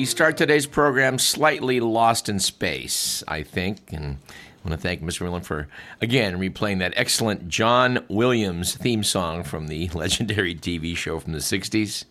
We 0.00 0.06
start 0.06 0.38
today's 0.38 0.64
program 0.64 1.18
slightly 1.18 1.78
lost 1.78 2.30
in 2.30 2.38
space, 2.38 3.22
I 3.28 3.42
think, 3.42 3.92
and 3.92 4.16
I 4.32 4.66
want 4.68 4.80
to 4.80 4.82
thank 4.82 5.02
Mr. 5.02 5.20
William 5.20 5.42
for, 5.42 5.68
again, 6.00 6.38
replaying 6.38 6.78
that 6.78 6.94
excellent 6.96 7.50
John 7.50 8.06
Williams 8.08 8.74
theme 8.74 9.04
song 9.04 9.42
from 9.42 9.68
the 9.68 9.88
legendary 9.94 10.54
TV 10.54 10.96
show 10.96 11.20
from 11.20 11.34
the 11.34 11.40
60s. 11.40 12.06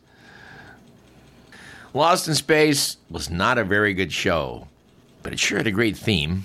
Lost 1.95 2.27
in 2.27 2.35
Space 2.35 2.97
was 3.09 3.31
not 3.31 3.57
a 3.57 3.63
very 3.63 3.95
good 3.95 4.13
show, 4.13 4.67
but 5.23 5.33
it 5.33 5.39
sure 5.39 5.57
had 5.57 5.65
a 5.65 5.71
great 5.71 5.97
theme. 5.97 6.43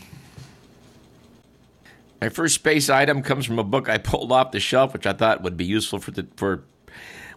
My 2.23 2.31
first 2.31 2.55
space 2.55 2.89
item 2.89 3.23
comes 3.23 3.45
from 3.45 3.59
a 3.59 3.65
book 3.65 3.91
I 3.91 3.99
pulled 3.99 4.33
off 4.33 4.51
the 4.51 4.61
shelf, 4.61 4.95
which 4.95 5.07
I 5.07 5.13
thought 5.13 5.43
would 5.43 5.59
be 5.59 5.67
useful 5.67 5.99
for 5.99 6.11
the 6.11 6.27
for 6.37 6.65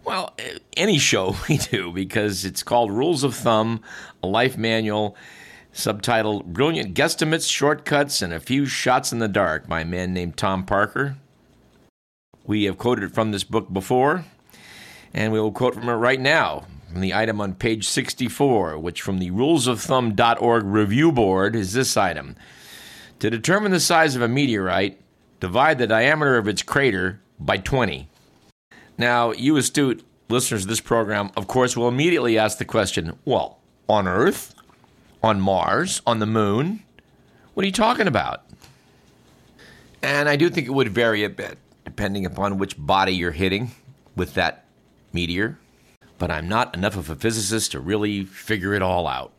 well, 0.08 0.34
any 0.78 0.98
show 0.98 1.36
we 1.50 1.58
do 1.58 1.92
because 1.92 2.46
it's 2.46 2.64
called 2.64 2.92
Rules 2.92 3.24
of 3.24 3.36
Thumb, 3.36 3.82
a 4.24 4.28
life 4.28 4.58
manual, 4.58 5.18
subtitled 5.74 6.46
Brilliant 6.46 6.96
Guesstimates, 6.96 7.52
Shortcuts, 7.52 8.22
and 8.22 8.32
a 8.32 8.40
Few 8.40 8.66
Shots 8.66 9.12
in 9.12 9.20
the 9.20 9.28
Dark 9.28 9.68
by 9.68 9.82
a 9.82 9.86
man 9.86 10.14
named 10.14 10.38
Tom 10.38 10.66
Parker. 10.66 11.18
We 12.46 12.64
have 12.64 12.78
quoted 12.78 13.14
from 13.14 13.32
this 13.32 13.44
book 13.44 13.72
before, 13.72 14.24
and 15.14 15.34
we 15.34 15.42
will 15.42 15.52
quote 15.52 15.76
from 15.76 15.90
it 15.90 15.94
right 15.94 16.22
now 16.22 16.64
from 16.90 17.02
the 17.02 17.14
item 17.14 17.42
on 17.42 17.54
page 17.54 17.86
64, 17.86 18.80
which 18.80 19.02
from 19.02 19.20
the 19.20 19.32
rulesofthumb.org 19.32 20.64
review 20.64 21.12
board 21.12 21.54
is 21.54 21.74
this 21.74 21.98
item. 21.98 22.38
To 23.20 23.30
determine 23.30 23.74
the 23.74 23.82
size 23.82 24.16
of 24.16 24.22
a 24.22 24.30
meteorite, 24.30 25.02
divide 25.42 25.80
the 25.80 25.88
diameter 25.88 26.38
of 26.38 26.48
its 26.48 26.64
crater 26.64 27.20
by 27.38 27.58
20. 27.58 28.08
Now, 28.98 29.32
you 29.32 29.58
astute 29.58 30.04
listeners 30.30 30.64
of 30.64 30.70
this 30.70 30.82
program, 30.82 31.32
of 31.38 31.48
course, 31.48 31.78
will 31.78 31.88
immediately 31.88 32.38
ask 32.38 32.58
the 32.58 32.66
question 32.66 33.18
well, 33.26 33.60
on 33.88 34.08
Earth? 34.08 34.56
On 35.24 35.40
Mars? 35.40 36.02
On 36.06 36.20
the 36.20 36.26
moon? 36.26 36.84
What 37.54 37.64
are 37.64 37.68
you 37.68 37.74
talking 37.74 38.08
about? 38.08 38.44
And 40.02 40.30
I 40.30 40.36
do 40.36 40.50
think 40.50 40.68
it 40.68 40.72
would 40.72 40.90
vary 40.90 41.24
a 41.24 41.30
bit 41.30 41.58
depending 41.86 42.26
upon 42.26 42.58
which 42.58 42.76
body 42.78 43.14
you're 43.14 43.32
hitting 43.32 43.72
with 44.16 44.34
that 44.34 44.66
meteor. 45.14 45.58
But 46.18 46.32
I'm 46.32 46.48
not 46.48 46.76
enough 46.76 46.98
of 46.98 47.10
a 47.10 47.16
physicist 47.16 47.72
to 47.72 47.80
really 47.80 48.26
figure 48.26 48.74
it 48.74 48.82
all 48.82 49.08
out. 49.08 49.32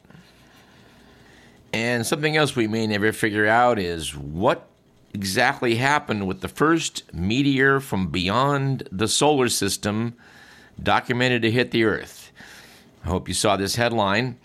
And 1.73 2.07
something 2.07 2.37
else 2.37 2.57
we 2.57 2.67
may 2.67 2.87
never 2.87 3.13
figure 3.13 3.47
out 3.47 3.79
is 3.79 4.17
what 4.17 4.67
exactly 5.15 5.77
happened 5.77 6.27
with 6.27 6.41
the 6.41 6.49
first 6.49 7.03
meteor 7.13 7.81
from 7.81 8.09
beyond 8.09 8.89
the 8.93 9.09
solar 9.09 9.49
system 9.49 10.15
documented 10.83 11.43
to 11.43 11.51
hit 11.51 11.71
the 11.71 11.85
Earth. 11.85 12.31
I 13.05 13.09
hope 13.09 13.29
you 13.29 13.35
saw 13.35 13.57
this 13.57 13.77
headline. 13.77 14.39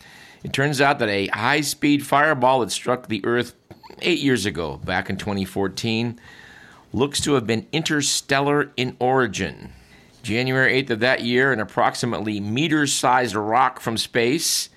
It 0.44 0.54
turns 0.54 0.82
out 0.82 1.00
that 1.00 1.10
a 1.10 1.28
high 1.28 1.62
speed 1.62 2.06
fireball 2.06 2.62
that 2.62 2.72
struck 2.72 3.08
the 3.08 3.24
Earth 3.26 3.54
eight 4.02 4.20
years 4.20 4.46
ago, 4.46 4.78
back 4.78 5.10
in 5.10 5.18
2014, 5.18 6.20
looks 6.92 7.22
to 7.22 7.34
have 7.34 7.48
been 7.48 7.68
interstellar 7.72 8.72
in 8.78 8.96
origin. 9.00 9.74
January 10.22 10.82
8th 10.84 10.92
of 10.92 11.00
that 11.02 11.22
year, 11.22 11.52
an 11.52 11.60
approximately 11.60 12.40
meter 12.40 12.88
sized 12.88 13.36
rock 13.36 13.80
from 13.80 13.98
space 13.98 14.70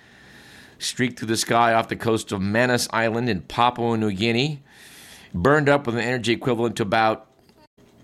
streaked 0.78 1.18
through 1.18 1.28
the 1.28 1.36
sky 1.36 1.72
off 1.72 1.88
the 1.88 1.96
coast 1.96 2.32
of 2.32 2.40
Manus 2.40 2.88
Island 2.92 3.28
in 3.28 3.40
Papua 3.42 3.96
New 3.96 4.12
Guinea 4.12 4.62
burned 5.42 5.68
up 5.68 5.86
with 5.86 5.96
an 5.96 6.00
energy 6.00 6.32
equivalent 6.32 6.76
to 6.76 6.82
about 6.82 7.26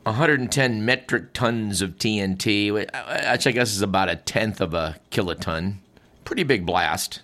110 0.04 0.84
metric 0.84 1.32
tons 1.32 1.80
of 1.80 1.96
TNT, 1.96 2.72
which 2.72 2.88
I 2.92 3.52
guess 3.52 3.72
is 3.72 3.82
about 3.82 4.08
a 4.08 4.16
tenth 4.16 4.60
of 4.60 4.74
a 4.74 4.96
kiloton. 5.10 5.76
Pretty 6.24 6.42
big 6.42 6.66
blast. 6.66 7.22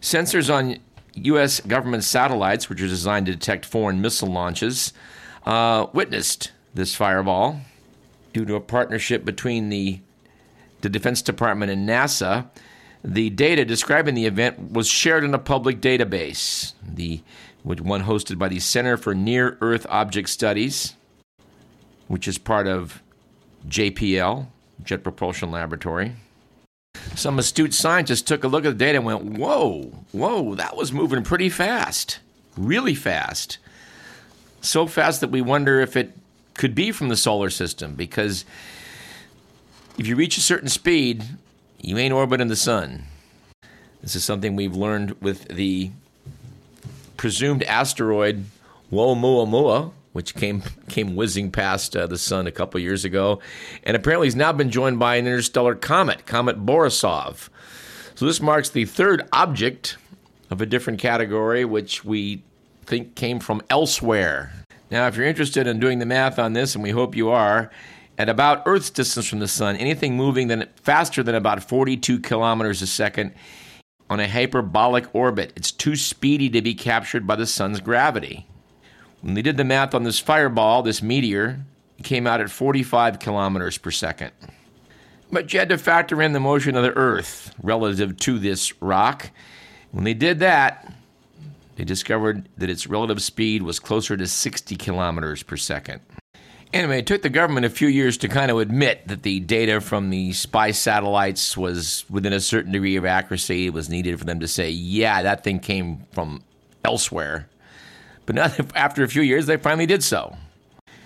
Sensors 0.00 0.52
on 0.52 0.78
U.S. 1.14 1.60
government 1.60 2.04
satellites, 2.04 2.68
which 2.68 2.80
are 2.82 2.86
designed 2.86 3.26
to 3.26 3.32
detect 3.32 3.64
foreign 3.64 4.00
missile 4.00 4.28
launches, 4.28 4.92
uh, 5.46 5.86
witnessed 5.92 6.52
this 6.74 6.94
fireball 6.94 7.60
due 8.32 8.44
to 8.44 8.54
a 8.54 8.60
partnership 8.60 9.24
between 9.24 9.70
the, 9.70 10.00
the 10.82 10.88
Defense 10.88 11.22
Department 11.22 11.72
and 11.72 11.88
NASA. 11.88 12.48
The 13.02 13.30
data 13.30 13.64
describing 13.64 14.14
the 14.14 14.26
event 14.26 14.72
was 14.72 14.86
shared 14.86 15.24
in 15.24 15.32
a 15.32 15.38
public 15.38 15.80
database. 15.80 16.74
The 16.86 17.22
one 17.62 18.04
hosted 18.04 18.38
by 18.38 18.48
the 18.48 18.60
Center 18.60 18.96
for 18.96 19.14
Near 19.14 19.58
Earth 19.60 19.86
Object 19.88 20.28
Studies, 20.28 20.94
which 22.08 22.26
is 22.26 22.38
part 22.38 22.66
of 22.66 23.02
JPL, 23.68 24.46
Jet 24.82 25.02
Propulsion 25.02 25.50
Laboratory. 25.50 26.16
Some 27.14 27.38
astute 27.38 27.74
scientists 27.74 28.22
took 28.22 28.44
a 28.44 28.48
look 28.48 28.64
at 28.64 28.70
the 28.70 28.84
data 28.84 28.98
and 28.98 29.04
went, 29.04 29.24
Whoa, 29.24 29.92
whoa, 30.12 30.54
that 30.54 30.76
was 30.76 30.92
moving 30.92 31.22
pretty 31.22 31.48
fast, 31.48 32.20
really 32.56 32.94
fast. 32.94 33.58
So 34.60 34.86
fast 34.86 35.20
that 35.20 35.30
we 35.30 35.40
wonder 35.40 35.80
if 35.80 35.96
it 35.96 36.16
could 36.54 36.74
be 36.74 36.92
from 36.92 37.08
the 37.08 37.16
solar 37.16 37.50
system, 37.50 37.94
because 37.94 38.44
if 39.98 40.06
you 40.06 40.16
reach 40.16 40.36
a 40.36 40.42
certain 40.42 40.68
speed, 40.68 41.24
you 41.80 41.96
ain't 41.98 42.12
orbiting 42.12 42.48
the 42.48 42.56
sun. 42.56 43.04
This 44.02 44.16
is 44.16 44.24
something 44.24 44.56
we've 44.56 44.74
learned 44.74 45.20
with 45.20 45.48
the 45.48 45.90
presumed 47.20 47.62
asteroid 47.64 48.46
Oumuamua, 48.90 49.92
which 50.14 50.34
came 50.34 50.62
came 50.88 51.16
whizzing 51.16 51.52
past 51.52 51.94
uh, 51.94 52.06
the 52.06 52.16
sun 52.16 52.46
a 52.46 52.50
couple 52.50 52.80
years 52.80 53.04
ago, 53.04 53.40
and 53.84 53.94
apparently 53.94 54.26
has 54.26 54.34
now 54.34 54.50
been 54.54 54.70
joined 54.70 54.98
by 54.98 55.16
an 55.16 55.26
interstellar 55.26 55.74
comet, 55.74 56.24
Comet 56.24 56.64
Borisov. 56.64 57.50
So 58.14 58.24
this 58.24 58.40
marks 58.40 58.70
the 58.70 58.86
third 58.86 59.28
object 59.34 59.98
of 60.48 60.62
a 60.62 60.66
different 60.66 60.98
category, 60.98 61.62
which 61.66 62.06
we 62.06 62.42
think 62.86 63.16
came 63.16 63.38
from 63.38 63.60
elsewhere. 63.68 64.50
Now, 64.90 65.06
if 65.06 65.14
you're 65.14 65.26
interested 65.26 65.66
in 65.66 65.78
doing 65.78 65.98
the 65.98 66.06
math 66.06 66.38
on 66.38 66.54
this, 66.54 66.74
and 66.74 66.82
we 66.82 66.90
hope 66.90 67.14
you 67.14 67.28
are, 67.28 67.70
at 68.16 68.30
about 68.30 68.62
Earth's 68.64 68.88
distance 68.88 69.26
from 69.26 69.40
the 69.40 69.48
sun, 69.48 69.76
anything 69.76 70.16
moving 70.16 70.48
than 70.48 70.66
faster 70.82 71.22
than 71.22 71.34
about 71.34 71.62
42 71.62 72.20
kilometers 72.20 72.80
a 72.80 72.86
second 72.86 73.34
on 74.10 74.18
a 74.18 74.28
hyperbolic 74.28 75.14
orbit. 75.14 75.52
It's 75.54 75.70
too 75.70 75.94
speedy 75.94 76.50
to 76.50 76.60
be 76.60 76.74
captured 76.74 77.26
by 77.26 77.36
the 77.36 77.46
sun's 77.46 77.80
gravity. 77.80 78.46
When 79.20 79.34
they 79.34 79.42
did 79.42 79.56
the 79.56 79.64
math 79.64 79.94
on 79.94 80.02
this 80.02 80.18
fireball, 80.18 80.82
this 80.82 81.00
meteor, 81.00 81.64
it 81.96 82.04
came 82.04 82.26
out 82.26 82.40
at 82.40 82.50
45 82.50 83.20
kilometers 83.20 83.78
per 83.78 83.92
second. 83.92 84.32
But 85.30 85.52
you 85.52 85.60
had 85.60 85.68
to 85.68 85.78
factor 85.78 86.20
in 86.20 86.32
the 86.32 86.40
motion 86.40 86.74
of 86.74 86.82
the 86.82 86.96
Earth 86.96 87.54
relative 87.62 88.16
to 88.18 88.38
this 88.40 88.82
rock. 88.82 89.30
When 89.92 90.02
they 90.02 90.14
did 90.14 90.40
that, 90.40 90.92
they 91.76 91.84
discovered 91.84 92.48
that 92.58 92.68
its 92.68 92.88
relative 92.88 93.22
speed 93.22 93.62
was 93.62 93.78
closer 93.78 94.16
to 94.16 94.26
60 94.26 94.74
kilometers 94.74 95.44
per 95.44 95.56
second. 95.56 96.00
Anyway, 96.72 97.00
it 97.00 97.06
took 97.06 97.22
the 97.22 97.28
government 97.28 97.66
a 97.66 97.70
few 97.70 97.88
years 97.88 98.16
to 98.18 98.28
kind 98.28 98.48
of 98.48 98.58
admit 98.58 99.08
that 99.08 99.24
the 99.24 99.40
data 99.40 99.80
from 99.80 100.10
the 100.10 100.32
spy 100.32 100.70
satellites 100.70 101.56
was 101.56 102.04
within 102.08 102.32
a 102.32 102.38
certain 102.38 102.70
degree 102.70 102.94
of 102.94 103.04
accuracy. 103.04 103.66
It 103.66 103.72
was 103.72 103.88
needed 103.88 104.16
for 104.18 104.24
them 104.24 104.38
to 104.38 104.46
say, 104.46 104.70
yeah, 104.70 105.22
that 105.22 105.42
thing 105.42 105.58
came 105.58 106.06
from 106.12 106.42
elsewhere. 106.84 107.48
But 108.24 108.36
now, 108.36 108.52
after 108.76 109.02
a 109.02 109.08
few 109.08 109.22
years, 109.22 109.46
they 109.46 109.56
finally 109.56 109.86
did 109.86 110.04
so. 110.04 110.36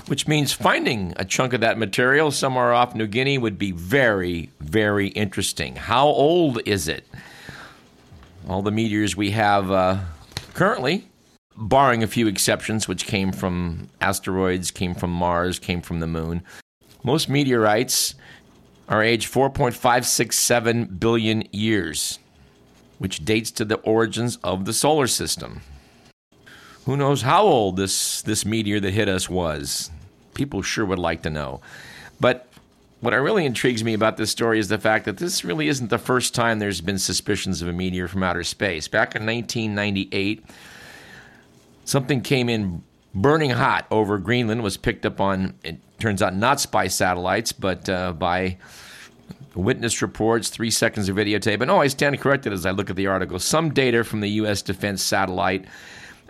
Which 0.06 0.28
means 0.28 0.52
finding 0.52 1.14
a 1.16 1.24
chunk 1.24 1.54
of 1.54 1.62
that 1.62 1.78
material 1.78 2.30
somewhere 2.30 2.74
off 2.74 2.94
New 2.94 3.06
Guinea 3.06 3.38
would 3.38 3.58
be 3.58 3.72
very, 3.72 4.50
very 4.60 5.08
interesting. 5.08 5.76
How 5.76 6.06
old 6.06 6.60
is 6.66 6.88
it? 6.88 7.06
All 8.46 8.60
the 8.60 8.70
meteors 8.70 9.16
we 9.16 9.30
have 9.30 9.70
uh, 9.70 10.00
currently 10.52 11.08
barring 11.56 12.02
a 12.02 12.08
few 12.08 12.26
exceptions, 12.26 12.88
which 12.88 13.06
came 13.06 13.32
from 13.32 13.88
asteroids, 14.00 14.70
came 14.70 14.94
from 14.94 15.10
Mars, 15.10 15.58
came 15.58 15.80
from 15.80 16.00
the 16.00 16.06
moon. 16.06 16.42
Most 17.02 17.28
meteorites 17.28 18.14
are 18.88 19.02
aged 19.02 19.32
4.567 19.32 20.98
billion 20.98 21.44
years, 21.52 22.18
which 22.98 23.24
dates 23.24 23.50
to 23.52 23.64
the 23.64 23.76
origins 23.76 24.36
of 24.42 24.64
the 24.64 24.72
solar 24.72 25.06
system. 25.06 25.60
Who 26.84 26.96
knows 26.96 27.22
how 27.22 27.44
old 27.44 27.76
this, 27.76 28.20
this 28.22 28.44
meteor 28.44 28.80
that 28.80 28.90
hit 28.90 29.08
us 29.08 29.30
was? 29.30 29.90
People 30.34 30.60
sure 30.60 30.84
would 30.84 30.98
like 30.98 31.22
to 31.22 31.30
know. 31.30 31.60
But 32.20 32.48
what 33.00 33.12
really 33.12 33.46
intrigues 33.46 33.84
me 33.84 33.94
about 33.94 34.16
this 34.16 34.30
story 34.30 34.58
is 34.58 34.68
the 34.68 34.78
fact 34.78 35.04
that 35.04 35.18
this 35.18 35.44
really 35.44 35.68
isn't 35.68 35.90
the 35.90 35.98
first 35.98 36.34
time 36.34 36.58
there's 36.58 36.80
been 36.80 36.98
suspicions 36.98 37.62
of 37.62 37.68
a 37.68 37.72
meteor 37.72 38.08
from 38.08 38.22
outer 38.22 38.44
space. 38.44 38.88
Back 38.88 39.14
in 39.14 39.24
1998, 39.24 40.44
something 41.84 42.20
came 42.20 42.48
in 42.48 42.82
burning 43.14 43.50
hot 43.50 43.86
over 43.90 44.18
Greenland, 44.18 44.62
was 44.62 44.76
picked 44.76 45.06
up 45.06 45.20
on, 45.20 45.54
it 45.62 45.78
turns 45.98 46.22
out, 46.22 46.34
not 46.34 46.66
by 46.70 46.88
satellites, 46.88 47.52
but 47.52 47.88
uh, 47.88 48.12
by 48.12 48.56
witness 49.54 50.02
reports, 50.02 50.48
three 50.48 50.70
seconds 50.70 51.08
of 51.08 51.16
videotape. 51.16 51.60
And 51.60 51.70
oh, 51.70 51.80
I 51.80 51.86
stand 51.86 52.20
corrected 52.20 52.52
as 52.52 52.66
I 52.66 52.72
look 52.72 52.90
at 52.90 52.96
the 52.96 53.06
article. 53.06 53.38
Some 53.38 53.72
data 53.72 54.02
from 54.02 54.20
the 54.20 54.28
U.S. 54.30 54.62
Defense 54.62 55.02
Satellite 55.02 55.66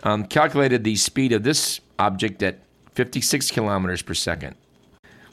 um, 0.03 0.25
calculated 0.25 0.83
the 0.83 0.95
speed 0.95 1.31
of 1.31 1.43
this 1.43 1.81
object 1.97 2.43
at 2.43 2.59
56 2.93 3.49
kilometers 3.51 4.01
per 4.01 4.13
second 4.13 4.55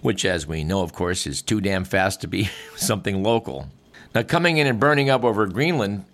which, 0.02 0.24
as 0.24 0.46
we 0.46 0.64
know, 0.64 0.82
of 0.82 0.92
course, 0.92 1.26
is 1.26 1.40
too 1.40 1.60
damn 1.60 1.84
fast 1.84 2.20
to 2.20 2.28
be 2.28 2.50
something 2.76 3.22
local. 3.22 3.68
Now, 4.14 4.22
coming 4.22 4.58
in 4.58 4.66
and 4.66 4.78
burning 4.78 5.08
up 5.08 5.24
over 5.24 5.46
Greenland 5.46 6.04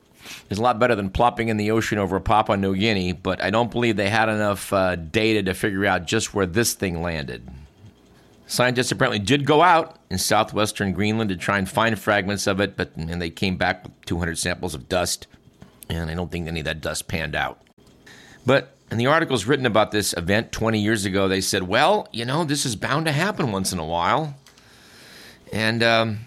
is 0.50 0.58
a 0.58 0.62
lot 0.62 0.78
better 0.78 0.94
than 0.94 1.10
plopping 1.10 1.48
in 1.48 1.56
the 1.56 1.70
ocean 1.70 1.98
over 1.98 2.18
Papua 2.20 2.56
New 2.56 2.76
Guinea, 2.76 3.12
but 3.12 3.42
I 3.42 3.50
don't 3.50 3.70
believe 3.70 3.96
they 3.96 4.10
had 4.10 4.28
enough 4.28 4.72
uh, 4.72 4.96
data 4.96 5.42
to 5.44 5.54
figure 5.54 5.86
out 5.86 6.06
just 6.06 6.34
where 6.34 6.46
this 6.46 6.74
thing 6.74 7.02
landed. 7.02 7.48
Scientists 8.46 8.90
apparently 8.90 9.18
did 9.18 9.44
go 9.44 9.62
out 9.62 9.98
in 10.08 10.18
southwestern 10.18 10.92
Greenland 10.92 11.28
to 11.28 11.36
try 11.36 11.58
and 11.58 11.68
find 11.68 11.98
fragments 11.98 12.46
of 12.46 12.60
it, 12.60 12.76
but 12.76 12.96
and 12.96 13.20
they 13.20 13.30
came 13.30 13.56
back 13.56 13.84
with 13.84 13.92
200 14.06 14.38
samples 14.38 14.74
of 14.74 14.88
dust, 14.88 15.26
and 15.90 16.10
I 16.10 16.14
don't 16.14 16.32
think 16.32 16.48
any 16.48 16.60
of 16.60 16.64
that 16.64 16.80
dust 16.80 17.08
panned 17.08 17.34
out. 17.34 17.60
But 18.46 18.74
in 18.90 18.96
the 18.96 19.06
articles 19.06 19.44
written 19.44 19.66
about 19.66 19.90
this 19.90 20.14
event 20.16 20.52
20 20.52 20.80
years 20.80 21.04
ago, 21.04 21.28
they 21.28 21.42
said, 21.42 21.64
well, 21.64 22.08
you 22.12 22.24
know, 22.24 22.44
this 22.44 22.64
is 22.64 22.76
bound 22.76 23.04
to 23.04 23.12
happen 23.12 23.52
once 23.52 23.72
in 23.72 23.78
a 23.78 23.84
while. 23.84 24.34
And 25.52 25.82
um, 25.82 26.18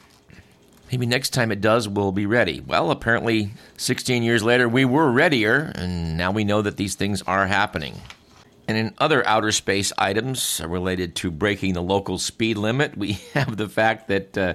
maybe 0.91 1.05
next 1.05 1.29
time 1.31 1.51
it 1.51 1.61
does, 1.61 1.87
we'll 1.87 2.11
be 2.11 2.25
ready. 2.25 2.59
Well, 2.59 2.91
apparently, 2.91 3.51
16 3.77 4.23
years 4.23 4.43
later, 4.43 4.67
we 4.67 4.85
were 4.85 5.11
readier, 5.11 5.71
and 5.75 6.17
now 6.17 6.31
we 6.31 6.43
know 6.43 6.61
that 6.61 6.77
these 6.77 6.95
things 6.95 7.21
are 7.23 7.47
happening. 7.47 8.01
And 8.67 8.77
in 8.77 8.93
other 8.97 9.25
outer 9.27 9.51
space 9.51 9.91
items 9.97 10.61
related 10.65 11.15
to 11.17 11.31
breaking 11.31 11.73
the 11.73 11.81
local 11.81 12.17
speed 12.17 12.57
limit, 12.57 12.97
we 12.97 13.13
have 13.33 13.57
the 13.57 13.69
fact 13.69 14.07
that 14.09 14.37
uh, 14.37 14.53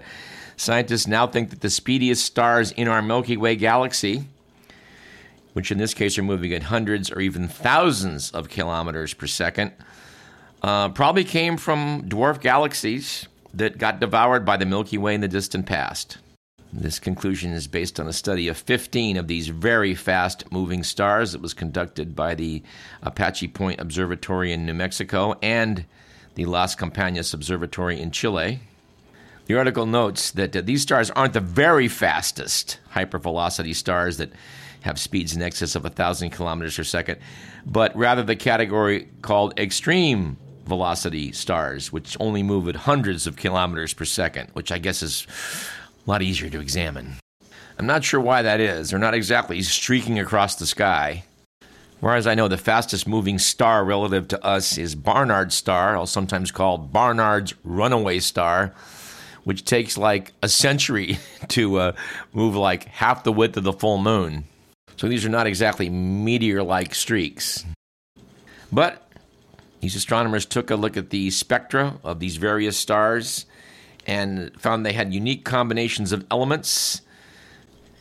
scientists 0.57 1.07
now 1.07 1.27
think 1.27 1.51
that 1.51 1.61
the 1.61 1.71
speediest 1.71 2.25
stars 2.25 2.73
in 2.73 2.89
our 2.89 3.03
Milky 3.03 3.37
Way 3.37 3.57
galaxy 3.57 4.27
which 5.57 5.73
in 5.73 5.79
this 5.79 5.95
case 5.95 6.19
are 6.19 6.23
moving 6.23 6.53
at 6.53 6.65
hundreds 6.65 7.11
or 7.11 7.19
even 7.19 7.49
thousands 7.49 8.31
of 8.33 8.51
kilometers 8.51 9.15
per 9.15 9.27
second, 9.27 9.73
uh, 10.63 10.91
probably 10.91 11.25
came 11.25 11.57
from 11.57 12.03
dwarf 12.03 12.43
galaxies 12.43 13.27
that 13.55 13.79
got 13.79 13.99
devoured 13.99 14.45
by 14.45 14.59
the 14.59 14.67
Milky 14.67 14.99
Way 14.99 15.15
in 15.15 15.23
the 15.23 15.29
distant 15.29 15.65
past. 15.65 16.19
This 16.73 16.99
conclusion 16.99 17.53
is 17.53 17.69
based 17.69 18.01
on 18.01 18.09
a 18.09 18.13
study 18.13 18.49
of 18.49 18.57
15 18.57 19.17
of 19.17 19.29
these 19.29 19.49
very 19.49 19.95
fast 19.95 20.51
moving 20.51 20.83
stars 20.83 21.33
that 21.33 21.41
was 21.41 21.55
conducted 21.55 22.15
by 22.17 22.35
the 22.35 22.63
Apache 23.03 23.49
Point 23.49 23.81
Observatory 23.81 24.53
in 24.53 24.67
New 24.67 24.75
Mexico 24.75 25.37
and 25.43 25.85
the 26.35 26.45
Las 26.45 26.75
Campanas 26.75 27.33
Observatory 27.33 28.01
in 28.01 28.11
Chile. 28.11 28.61
The 29.47 29.57
article 29.57 29.87
notes 29.87 30.33
that 30.33 30.57
uh, 30.57 30.61
these 30.61 30.83
stars 30.83 31.11
aren't 31.13 31.33
the 31.33 31.41
very 31.41 31.89
fastest 31.89 32.79
hypervelocity 32.95 33.75
stars 33.75 34.17
that 34.17 34.33
have 34.83 34.99
speeds 34.99 35.35
in 35.35 35.43
excess 35.43 35.77
of 35.77 35.85
1,000 35.85 36.31
kilometers 36.31 36.77
per 36.77 36.85
second, 36.85 37.21
but 37.65 37.97
rather 37.97 38.23
the 38.23 38.37
category 38.37 39.09
called 39.23 39.59
extreme 39.59 40.37
velocity 40.67 41.31
stars, 41.33 41.93
which 41.93 42.17
only 42.19 42.43
move 42.43 42.69
at 42.69 42.77
hundreds 42.77 43.27
of 43.27 43.37
kilometers 43.37 43.95
per 43.95 44.05
second, 44.05 44.51
which 44.53 44.73
I 44.73 44.79
guess 44.79 45.03
is 45.03 45.27
a 46.07 46.11
lot 46.11 46.23
easier 46.23 46.49
to 46.51 46.61
examine. 46.61 47.17
I'm 47.79 47.87
not 47.87 48.05
sure 48.05 48.21
why 48.21 48.43
that 48.43 48.61
is. 48.61 48.91
They're 48.91 48.99
not 48.99 49.15
exactly 49.15 49.61
streaking 49.63 50.19
across 50.19 50.55
the 50.55 50.67
sky. 50.67 51.25
Whereas 52.01 52.27
I 52.27 52.35
know 52.35 52.49
the 52.49 52.59
fastest 52.59 53.09
moving 53.09 53.39
star 53.39 53.85
relative 53.85 54.29
to 54.29 54.45
us 54.45 54.79
is 54.79 54.95
Barnard's 54.95 55.55
star, 55.55 55.97
or 55.97 56.07
sometimes 56.07 56.51
called 56.51 56.93
Barnard's 56.93 57.55
runaway 57.65 58.19
star, 58.21 58.73
which 59.45 59.65
takes 59.65 59.97
like 59.99 60.33
a 60.43 60.49
century 60.49 61.19
to 61.49 61.77
uh, 61.77 61.93
move 62.33 62.55
like 62.55 62.85
half 62.85 63.25
the 63.25 63.33
width 63.33 63.57
of 63.57 63.65
the 63.65 63.73
full 63.73 63.99
moon. 63.99 64.45
So 64.97 65.09
these 65.09 65.27
are 65.27 65.31
not 65.31 65.47
exactly 65.47 65.91
meteor 65.91 66.63
like 66.63 66.95
streaks. 66.95 67.65
But 68.73 69.03
these 69.81 69.97
astronomers 69.97 70.47
took 70.47 70.71
a 70.71 70.77
look 70.77 70.97
at 70.97 71.11
the 71.11 71.31
spectra 71.31 71.99
of 72.03 72.21
these 72.21 72.37
various 72.37 72.77
stars 72.77 73.47
and 74.07 74.59
found 74.61 74.87
they 74.87 74.93
had 74.93 75.13
unique 75.13 75.45
combinations 75.45 76.13
of 76.13 76.25
elements. 76.31 77.03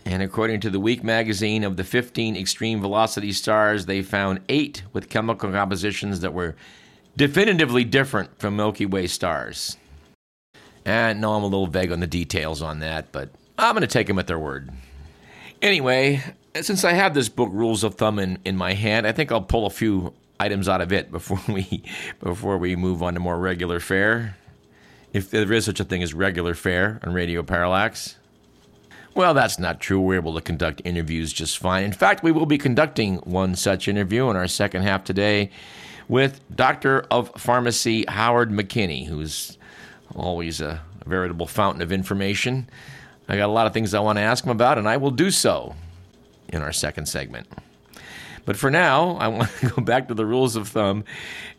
And 0.05 0.21
according 0.21 0.59
to 0.61 0.69
the 0.69 0.79
Week 0.79 1.03
magazine, 1.03 1.63
of 1.63 1.77
the 1.77 1.83
15 1.83 2.35
extreme 2.35 2.79
velocity 2.79 3.31
stars, 3.31 3.87
they 3.87 4.03
found 4.03 4.41
eight 4.47 4.83
with 4.93 5.09
chemical 5.09 5.51
compositions 5.51 6.19
that 6.19 6.33
were 6.33 6.55
definitively 7.17 7.83
different 7.83 8.37
from 8.39 8.55
Milky 8.55 8.85
Way 8.85 9.07
stars. 9.07 9.77
And 10.85 11.19
no, 11.19 11.33
I'm 11.33 11.41
a 11.41 11.47
little 11.47 11.65
vague 11.65 11.91
on 11.91 11.99
the 11.99 12.07
details 12.07 12.61
on 12.61 12.79
that, 12.79 13.11
but 13.11 13.29
I'm 13.57 13.73
going 13.73 13.81
to 13.81 13.87
take 13.87 14.05
them 14.05 14.19
at 14.19 14.27
their 14.27 14.37
word. 14.37 14.69
Anyway, 15.61 16.21
since 16.61 16.83
I 16.83 16.93
have 16.93 17.15
this 17.15 17.29
book, 17.29 17.49
Rules 17.51 17.83
of 17.83 17.95
Thumb, 17.95 18.19
in, 18.19 18.37
in 18.45 18.55
my 18.55 18.73
hand, 18.73 19.07
I 19.07 19.11
think 19.11 19.31
I'll 19.31 19.41
pull 19.41 19.65
a 19.65 19.71
few 19.71 20.13
items 20.39 20.69
out 20.69 20.81
of 20.81 20.93
it 20.93 21.11
before 21.11 21.41
we 21.47 21.83
before 22.19 22.57
we 22.57 22.75
move 22.75 23.01
on 23.01 23.15
to 23.15 23.19
more 23.19 23.39
regular 23.39 23.79
fare. 23.79 24.37
If 25.15 25.29
there 25.29 25.53
is 25.53 25.63
such 25.63 25.79
a 25.79 25.85
thing 25.85 26.03
as 26.03 26.13
regular 26.13 26.53
fare 26.53 26.99
on 27.05 27.13
Radio 27.13 27.41
Parallax. 27.41 28.17
Well, 29.13 29.33
that's 29.33 29.57
not 29.57 29.79
true. 29.79 30.01
We're 30.01 30.15
able 30.15 30.35
to 30.35 30.41
conduct 30.41 30.81
interviews 30.83 31.31
just 31.31 31.57
fine. 31.57 31.85
In 31.85 31.93
fact, 31.93 32.21
we 32.21 32.33
will 32.33 32.45
be 32.45 32.57
conducting 32.57 33.19
one 33.19 33.55
such 33.55 33.87
interview 33.87 34.29
in 34.29 34.35
our 34.35 34.49
second 34.49 34.81
half 34.81 35.05
today 35.05 35.51
with 36.09 36.41
Doctor 36.53 37.05
of 37.09 37.31
Pharmacy 37.37 38.03
Howard 38.09 38.51
McKinney, 38.51 39.07
who's 39.07 39.57
always 40.17 40.59
a 40.59 40.81
veritable 41.05 41.47
fountain 41.47 41.81
of 41.81 41.93
information. 41.93 42.69
I 43.29 43.37
got 43.37 43.47
a 43.47 43.53
lot 43.53 43.67
of 43.67 43.73
things 43.73 43.93
I 43.93 44.01
want 44.01 44.17
to 44.17 44.21
ask 44.21 44.43
him 44.43 44.51
about, 44.51 44.77
and 44.77 44.85
I 44.85 44.97
will 44.97 45.11
do 45.11 45.31
so 45.31 45.75
in 46.49 46.61
our 46.61 46.73
second 46.73 47.05
segment. 47.05 47.47
But 48.43 48.57
for 48.57 48.69
now, 48.69 49.15
I 49.15 49.29
want 49.29 49.49
to 49.61 49.69
go 49.77 49.81
back 49.81 50.09
to 50.09 50.13
the 50.13 50.25
rules 50.25 50.57
of 50.57 50.67
thumb 50.67 51.05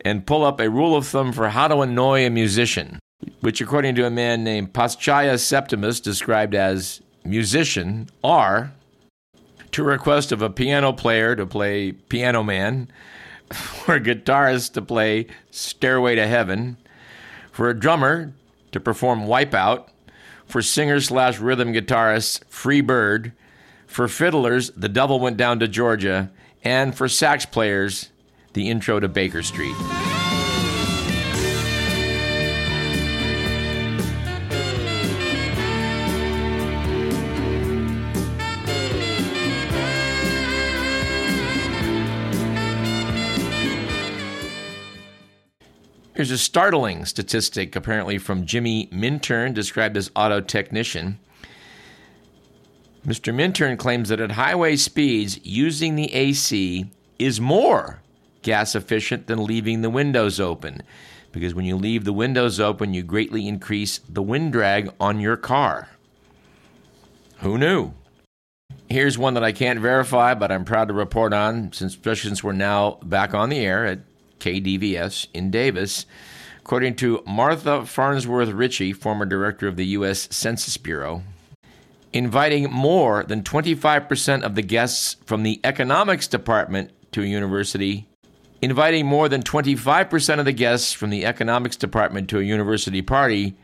and 0.01 0.27
pull 0.27 0.45
up 0.45 0.59
a 0.59 0.69
rule 0.69 0.95
of 0.95 1.07
thumb 1.07 1.33
for 1.33 1.49
how 1.49 1.67
to 1.67 1.79
annoy 1.79 2.23
a 2.23 2.29
musician, 2.29 2.99
which, 3.41 3.61
according 3.61 3.95
to 3.95 4.05
a 4.05 4.09
man 4.09 4.43
named 4.43 4.73
Paschal 4.73 5.37
Septimus, 5.37 5.99
described 5.99 6.55
as 6.55 7.01
musician, 7.23 8.09
are 8.23 8.73
to 9.71 9.83
request 9.83 10.31
of 10.31 10.41
a 10.41 10.49
piano 10.49 10.93
player 10.93 11.35
to 11.35 11.45
play 11.45 11.91
Piano 11.91 12.43
Man, 12.43 12.89
for 13.51 13.95
a 13.95 13.99
guitarist 13.99 14.73
to 14.73 14.81
play 14.81 15.27
Stairway 15.51 16.15
to 16.15 16.27
Heaven, 16.27 16.77
for 17.51 17.69
a 17.69 17.79
drummer 17.79 18.33
to 18.71 18.79
perform 18.79 19.21
Wipeout, 19.21 19.87
for 20.45 20.61
singer 20.61 20.99
slash 20.99 21.39
rhythm 21.39 21.73
guitarist 21.73 22.43
Free 22.45 22.81
Bird, 22.81 23.33
for 23.85 24.07
fiddlers, 24.07 24.69
The 24.71 24.89
Devil 24.89 25.19
Went 25.19 25.37
Down 25.37 25.59
to 25.59 25.67
Georgia, 25.67 26.31
and 26.63 26.95
for 26.95 27.07
sax 27.07 27.45
players, 27.45 28.09
the 28.53 28.69
intro 28.69 28.99
to 28.99 29.07
Baker 29.07 29.43
Street. 29.43 29.75
Here's 46.17 46.31
a 46.31 46.37
startling 46.39 47.05
statistic, 47.05 47.75
apparently 47.75 48.17
from 48.17 48.47
Jimmy 48.47 48.89
Minturn, 48.91 49.53
described 49.53 49.95
as 49.95 50.09
auto 50.15 50.41
technician. 50.41 51.19
Mr. 53.05 53.31
Minturn 53.31 53.77
claims 53.77 54.09
that 54.09 54.19
at 54.19 54.31
highway 54.31 54.77
speeds, 54.77 55.39
using 55.43 55.93
the 55.93 56.11
AC 56.11 56.89
is 57.19 57.39
more 57.39 58.01
gas 58.41 58.73
efficient 58.73 59.27
than 59.27 59.45
leaving 59.45 59.83
the 59.83 59.91
windows 59.91 60.39
open. 60.39 60.81
Because 61.31 61.53
when 61.53 61.65
you 61.65 61.75
leave 61.75 62.03
the 62.03 62.11
windows 62.11 62.59
open, 62.59 62.95
you 62.95 63.03
greatly 63.03 63.47
increase 63.47 63.99
the 64.09 64.23
wind 64.23 64.53
drag 64.53 64.91
on 64.99 65.19
your 65.19 65.37
car. 65.37 65.87
Who 67.41 67.59
knew? 67.59 67.93
Here's 68.89 69.19
one 69.19 69.35
that 69.35 69.43
I 69.43 69.51
can't 69.51 69.79
verify, 69.79 70.33
but 70.33 70.51
I'm 70.51 70.65
proud 70.65 70.87
to 70.87 70.95
report 70.95 71.31
on, 71.31 71.73
since, 71.73 71.93
especially 71.93 72.29
since 72.29 72.43
we're 72.43 72.53
now 72.53 72.97
back 73.03 73.35
on 73.35 73.49
the 73.49 73.59
air 73.59 73.85
at 73.85 73.99
KDVS 74.39 75.27
in 75.33 75.51
Davis. 75.51 76.05
According 76.59 76.95
to 76.97 77.23
Martha 77.25 77.85
Farnsworth 77.85 78.49
Riche, 78.49 78.93
former 78.93 79.25
director 79.25 79.67
of 79.67 79.77
the 79.77 79.85
U.S. 79.87 80.27
Census 80.31 80.75
Bureau, 80.75 81.23
inviting 82.11 82.71
more 82.71 83.23
than 83.23 83.43
25% 83.43 84.43
of 84.43 84.55
the 84.55 84.61
guests 84.61 85.15
from 85.25 85.43
the 85.43 85.61
economics 85.63 86.27
department 86.27 86.91
to 87.11 87.21
a 87.21 87.25
university, 87.25 88.07
inviting 88.61 89.05
more 89.05 89.29
than 89.29 89.43
25% 89.43 90.39
of 90.39 90.45
the 90.45 90.51
guests 90.51 90.91
from 90.93 91.09
the 91.09 91.25
economics 91.25 91.75
department 91.75 92.29
to 92.29 92.39
a 92.39 92.43
university 92.43 93.01
party 93.01 93.55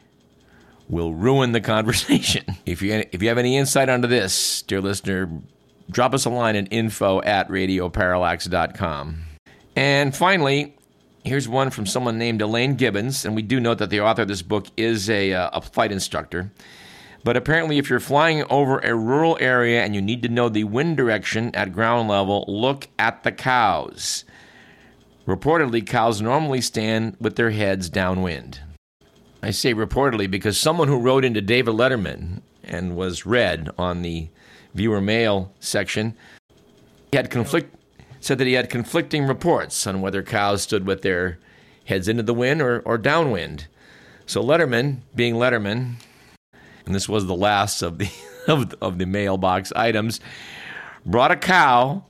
will 0.87 1.13
ruin 1.13 1.51
the 1.51 1.61
conversation. 1.61 2.45
If 2.65 2.81
you, 2.81 3.03
if 3.11 3.21
you 3.21 3.27
have 3.27 3.37
any 3.37 3.57
insight 3.57 3.89
onto 3.89 4.07
this, 4.07 4.61
dear 4.61 4.79
listener, 4.79 5.29
drop 5.91 6.13
us 6.13 6.23
a 6.23 6.29
line 6.29 6.55
at 6.55 6.71
info 6.71 7.21
at 7.21 7.49
radioparallax.com. 7.49 9.32
And 9.75 10.15
finally, 10.15 10.75
here's 11.23 11.47
one 11.47 11.69
from 11.69 11.85
someone 11.85 12.17
named 12.17 12.41
Elaine 12.41 12.75
Gibbons, 12.75 13.25
and 13.25 13.35
we 13.35 13.41
do 13.41 13.59
note 13.59 13.79
that 13.79 13.89
the 13.89 14.01
author 14.01 14.23
of 14.23 14.27
this 14.27 14.41
book 14.41 14.67
is 14.77 15.09
a, 15.09 15.33
uh, 15.33 15.49
a 15.53 15.61
flight 15.61 15.91
instructor. 15.91 16.51
But 17.23 17.37
apparently, 17.37 17.77
if 17.77 17.89
you're 17.89 18.01
flying 18.01 18.43
over 18.49 18.79
a 18.79 18.95
rural 18.95 19.37
area 19.39 19.81
and 19.83 19.95
you 19.95 20.01
need 20.01 20.21
to 20.23 20.29
know 20.29 20.49
the 20.49 20.65
wind 20.65 20.97
direction 20.97 21.55
at 21.55 21.71
ground 21.71 22.09
level, 22.09 22.43
look 22.47 22.89
at 22.99 23.23
the 23.23 23.31
cows. 23.31 24.25
Reportedly, 25.25 25.87
cows 25.87 26.21
normally 26.21 26.59
stand 26.59 27.15
with 27.21 27.37
their 27.37 27.51
heads 27.51 27.89
downwind. 27.89 28.59
I 29.41 29.51
say 29.51 29.73
reportedly 29.73 30.29
because 30.29 30.57
someone 30.57 30.89
who 30.89 30.99
wrote 30.99 31.23
into 31.23 31.41
David 31.41 31.75
Letterman 31.75 32.41
and 32.63 32.95
was 32.95 33.25
read 33.25 33.69
on 33.77 34.01
the 34.01 34.27
viewer 34.73 35.01
mail 35.01 35.53
section 35.59 36.15
had 37.13 37.29
conflict 37.29 37.73
said 38.23 38.37
that 38.37 38.47
he 38.47 38.53
had 38.53 38.69
conflicting 38.69 39.25
reports 39.25 39.85
on 39.85 40.01
whether 40.01 40.23
cows 40.23 40.61
stood 40.61 40.85
with 40.85 41.01
their 41.01 41.39
heads 41.85 42.07
into 42.07 42.23
the 42.23 42.33
wind 42.33 42.61
or, 42.61 42.79
or 42.81 42.97
downwind. 42.97 43.67
So 44.25 44.41
Letterman, 44.41 44.99
being 45.13 45.35
Letterman, 45.35 45.95
and 46.85 46.95
this 46.95 47.09
was 47.09 47.25
the 47.25 47.35
last 47.35 47.81
of 47.81 47.97
the 47.97 48.09
of, 48.47 48.73
of 48.81 48.97
the 48.97 49.05
mailbox 49.05 49.71
items, 49.73 50.19
brought 51.05 51.31
a 51.31 51.35
cow 51.35 52.03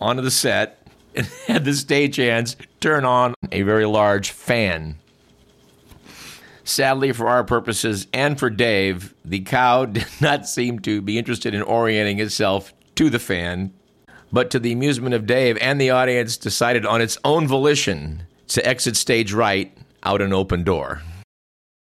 onto 0.00 0.22
the 0.22 0.30
set 0.30 0.86
and 1.14 1.26
had 1.46 1.64
the 1.64 1.72
stagehands 1.72 2.56
turn 2.80 3.04
on 3.04 3.34
a 3.50 3.62
very 3.62 3.86
large 3.86 4.30
fan. 4.30 4.96
Sadly, 6.64 7.12
for 7.12 7.28
our 7.28 7.44
purposes 7.44 8.08
and 8.12 8.38
for 8.38 8.50
Dave, 8.50 9.14
the 9.24 9.40
cow 9.40 9.84
did 9.86 10.06
not 10.20 10.48
seem 10.48 10.80
to 10.80 11.00
be 11.00 11.18
interested 11.18 11.54
in 11.54 11.62
orienting 11.62 12.20
itself 12.20 12.72
to 12.96 13.10
the 13.10 13.18
fan, 13.18 13.72
but 14.32 14.50
to 14.50 14.58
the 14.58 14.72
amusement 14.72 15.14
of 15.14 15.26
Dave 15.26 15.56
and 15.60 15.80
the 15.80 15.90
audience, 15.90 16.36
decided 16.36 16.84
on 16.84 17.00
its 17.00 17.18
own 17.24 17.46
volition 17.46 18.22
to 18.48 18.66
exit 18.66 18.96
stage 18.96 19.32
right 19.32 19.76
out 20.02 20.22
an 20.22 20.32
open 20.32 20.62
door. 20.62 21.02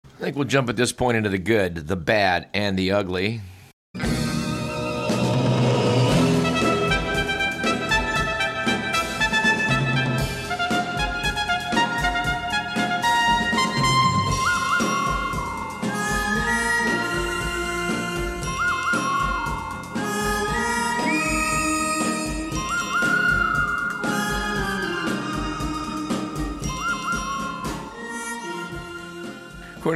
I 0.04 0.24
think 0.24 0.36
we'll 0.36 0.44
jump 0.44 0.68
at 0.68 0.76
this 0.76 0.92
point 0.92 1.16
into 1.16 1.30
the 1.30 1.38
good, 1.38 1.88
the 1.88 1.96
bad, 1.96 2.48
and 2.52 2.78
the 2.78 2.92
ugly. 2.92 3.40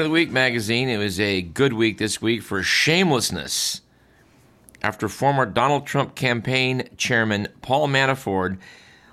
Of 0.04 0.10
the 0.10 0.12
Week 0.12 0.30
magazine, 0.30 0.90
it 0.90 0.98
was 0.98 1.18
a 1.18 1.40
good 1.40 1.72
week 1.72 1.96
this 1.96 2.20
week 2.20 2.42
for 2.42 2.62
shamelessness. 2.62 3.80
After 4.82 5.08
former 5.08 5.46
Donald 5.46 5.86
Trump 5.86 6.14
campaign 6.14 6.90
chairman 6.98 7.48
Paul 7.62 7.88
Manafort 7.88 8.58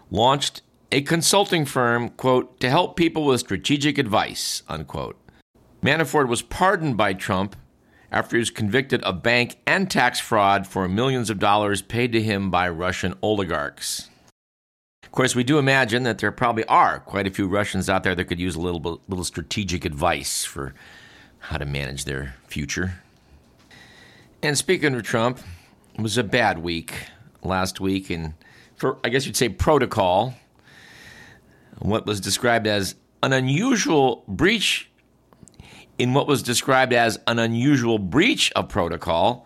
launched 0.09 0.63
a 0.91 1.01
consulting 1.01 1.63
firm, 1.63 2.09
quote, 2.09 2.59
to 2.59 2.69
help 2.69 2.97
people 2.97 3.23
with 3.23 3.39
strategic 3.39 3.97
advice, 3.97 4.63
unquote. 4.67 5.17
Manafort 5.81 6.27
was 6.27 6.41
pardoned 6.41 6.97
by 6.97 7.13
Trump 7.13 7.55
after 8.11 8.35
he 8.35 8.41
was 8.41 8.49
convicted 8.49 9.01
of 9.03 9.23
bank 9.23 9.59
and 9.65 9.89
tax 9.89 10.19
fraud 10.19 10.67
for 10.67 10.89
millions 10.89 11.29
of 11.29 11.39
dollars 11.39 11.81
paid 11.81 12.11
to 12.11 12.21
him 12.21 12.51
by 12.51 12.67
Russian 12.67 13.13
oligarchs. 13.21 14.09
Of 15.11 15.15
course, 15.15 15.35
we 15.35 15.43
do 15.43 15.59
imagine 15.59 16.03
that 16.03 16.19
there 16.19 16.31
probably 16.31 16.63
are 16.67 17.01
quite 17.01 17.27
a 17.27 17.31
few 17.31 17.45
Russians 17.45 17.89
out 17.89 18.03
there 18.03 18.15
that 18.15 18.23
could 18.23 18.39
use 18.39 18.55
a 18.55 18.61
little 18.61 19.01
little 19.09 19.25
strategic 19.25 19.83
advice 19.83 20.45
for 20.45 20.73
how 21.39 21.57
to 21.57 21.65
manage 21.65 22.05
their 22.05 22.35
future. 22.47 22.93
And 24.41 24.57
speaking 24.57 24.95
of 24.95 25.03
Trump, 25.03 25.39
it 25.95 26.01
was 26.01 26.17
a 26.17 26.23
bad 26.23 26.59
week 26.59 26.93
last 27.43 27.81
week, 27.81 28.09
and 28.09 28.35
for 28.77 28.99
I 29.03 29.09
guess 29.09 29.25
you'd 29.25 29.35
say 29.35 29.49
protocol. 29.49 30.33
What 31.79 32.05
was 32.05 32.21
described 32.21 32.65
as 32.65 32.95
an 33.21 33.33
unusual 33.33 34.23
breach 34.29 34.89
in 35.97 36.13
what 36.13 36.25
was 36.25 36.41
described 36.41 36.93
as 36.93 37.19
an 37.27 37.37
unusual 37.37 37.99
breach 37.99 38.49
of 38.53 38.69
protocol, 38.69 39.45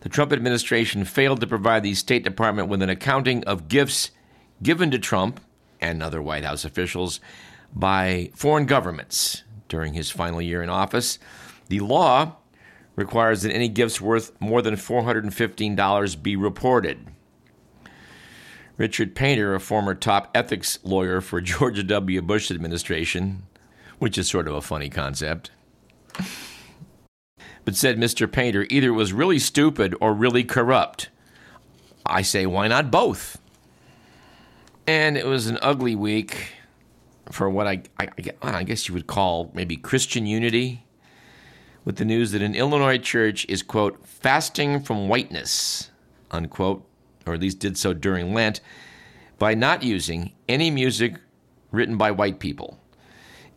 the 0.00 0.10
Trump 0.10 0.34
administration 0.34 1.06
failed 1.06 1.40
to 1.40 1.46
provide 1.46 1.82
the 1.82 1.94
State 1.94 2.24
Department 2.24 2.68
with 2.68 2.82
an 2.82 2.90
accounting 2.90 3.42
of 3.44 3.68
gifts 3.68 4.10
given 4.62 4.90
to 4.90 4.98
Trump 4.98 5.40
and 5.80 6.02
other 6.02 6.20
White 6.20 6.44
House 6.44 6.64
officials 6.64 7.20
by 7.74 8.30
foreign 8.34 8.66
governments 8.66 9.44
during 9.68 9.94
his 9.94 10.10
final 10.10 10.40
year 10.42 10.62
in 10.62 10.70
office. 10.70 11.18
The 11.68 11.80
law 11.80 12.36
requires 12.96 13.42
that 13.42 13.52
any 13.52 13.68
gifts 13.68 14.00
worth 14.00 14.32
more 14.40 14.62
than 14.62 14.74
$415 14.74 16.22
be 16.22 16.34
reported. 16.36 17.06
Richard 18.76 19.14
Painter, 19.14 19.54
a 19.54 19.60
former 19.60 19.94
top 19.94 20.30
ethics 20.34 20.78
lawyer 20.82 21.20
for 21.20 21.40
Georgia 21.42 21.82
W. 21.82 22.22
Bush 22.22 22.50
administration, 22.50 23.44
which 23.98 24.18
is 24.18 24.28
sort 24.28 24.48
of 24.48 24.54
a 24.54 24.62
funny 24.62 24.88
concept, 24.88 25.50
but 27.64 27.76
said 27.76 27.98
Mr. 27.98 28.30
Painter 28.30 28.66
either 28.70 28.92
was 28.92 29.12
really 29.12 29.38
stupid 29.38 29.94
or 30.00 30.14
really 30.14 30.42
corrupt. 30.42 31.10
I 32.06 32.22
say, 32.22 32.46
why 32.46 32.68
not 32.68 32.90
both? 32.90 33.38
And 34.88 35.18
it 35.18 35.26
was 35.26 35.48
an 35.48 35.58
ugly 35.60 35.94
week 35.94 36.54
for 37.30 37.50
what 37.50 37.66
I, 37.66 37.82
I, 38.00 38.08
I, 38.40 38.62
guess 38.62 38.88
you 38.88 38.94
would 38.94 39.06
call 39.06 39.50
maybe 39.52 39.76
Christian 39.76 40.24
unity, 40.24 40.86
with 41.84 41.96
the 41.96 42.06
news 42.06 42.32
that 42.32 42.40
an 42.40 42.54
Illinois 42.54 42.96
church 42.96 43.44
is, 43.50 43.62
quote, 43.62 44.06
fasting 44.06 44.80
from 44.80 45.06
whiteness, 45.06 45.90
unquote, 46.30 46.88
or 47.26 47.34
at 47.34 47.40
least 47.40 47.58
did 47.58 47.76
so 47.76 47.92
during 47.92 48.32
Lent, 48.32 48.62
by 49.38 49.52
not 49.52 49.82
using 49.82 50.32
any 50.48 50.70
music 50.70 51.16
written 51.70 51.98
by 51.98 52.10
white 52.10 52.38
people. 52.38 52.80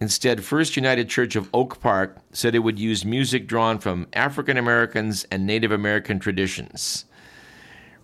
Instead, 0.02 0.44
First 0.44 0.76
United 0.76 1.08
Church 1.08 1.38
of 1.38 1.50
Oak 1.54 1.80
Park 1.80 2.18
said 2.34 2.56
it 2.56 2.60
would 2.60 2.78
use 2.78 3.06
music 3.06 3.48
drawn 3.48 3.80
from 3.80 4.06
African 4.12 4.58
Americans 4.58 5.26
and 5.32 5.48
Native 5.48 5.72
American 5.72 6.20
traditions. 6.20 7.06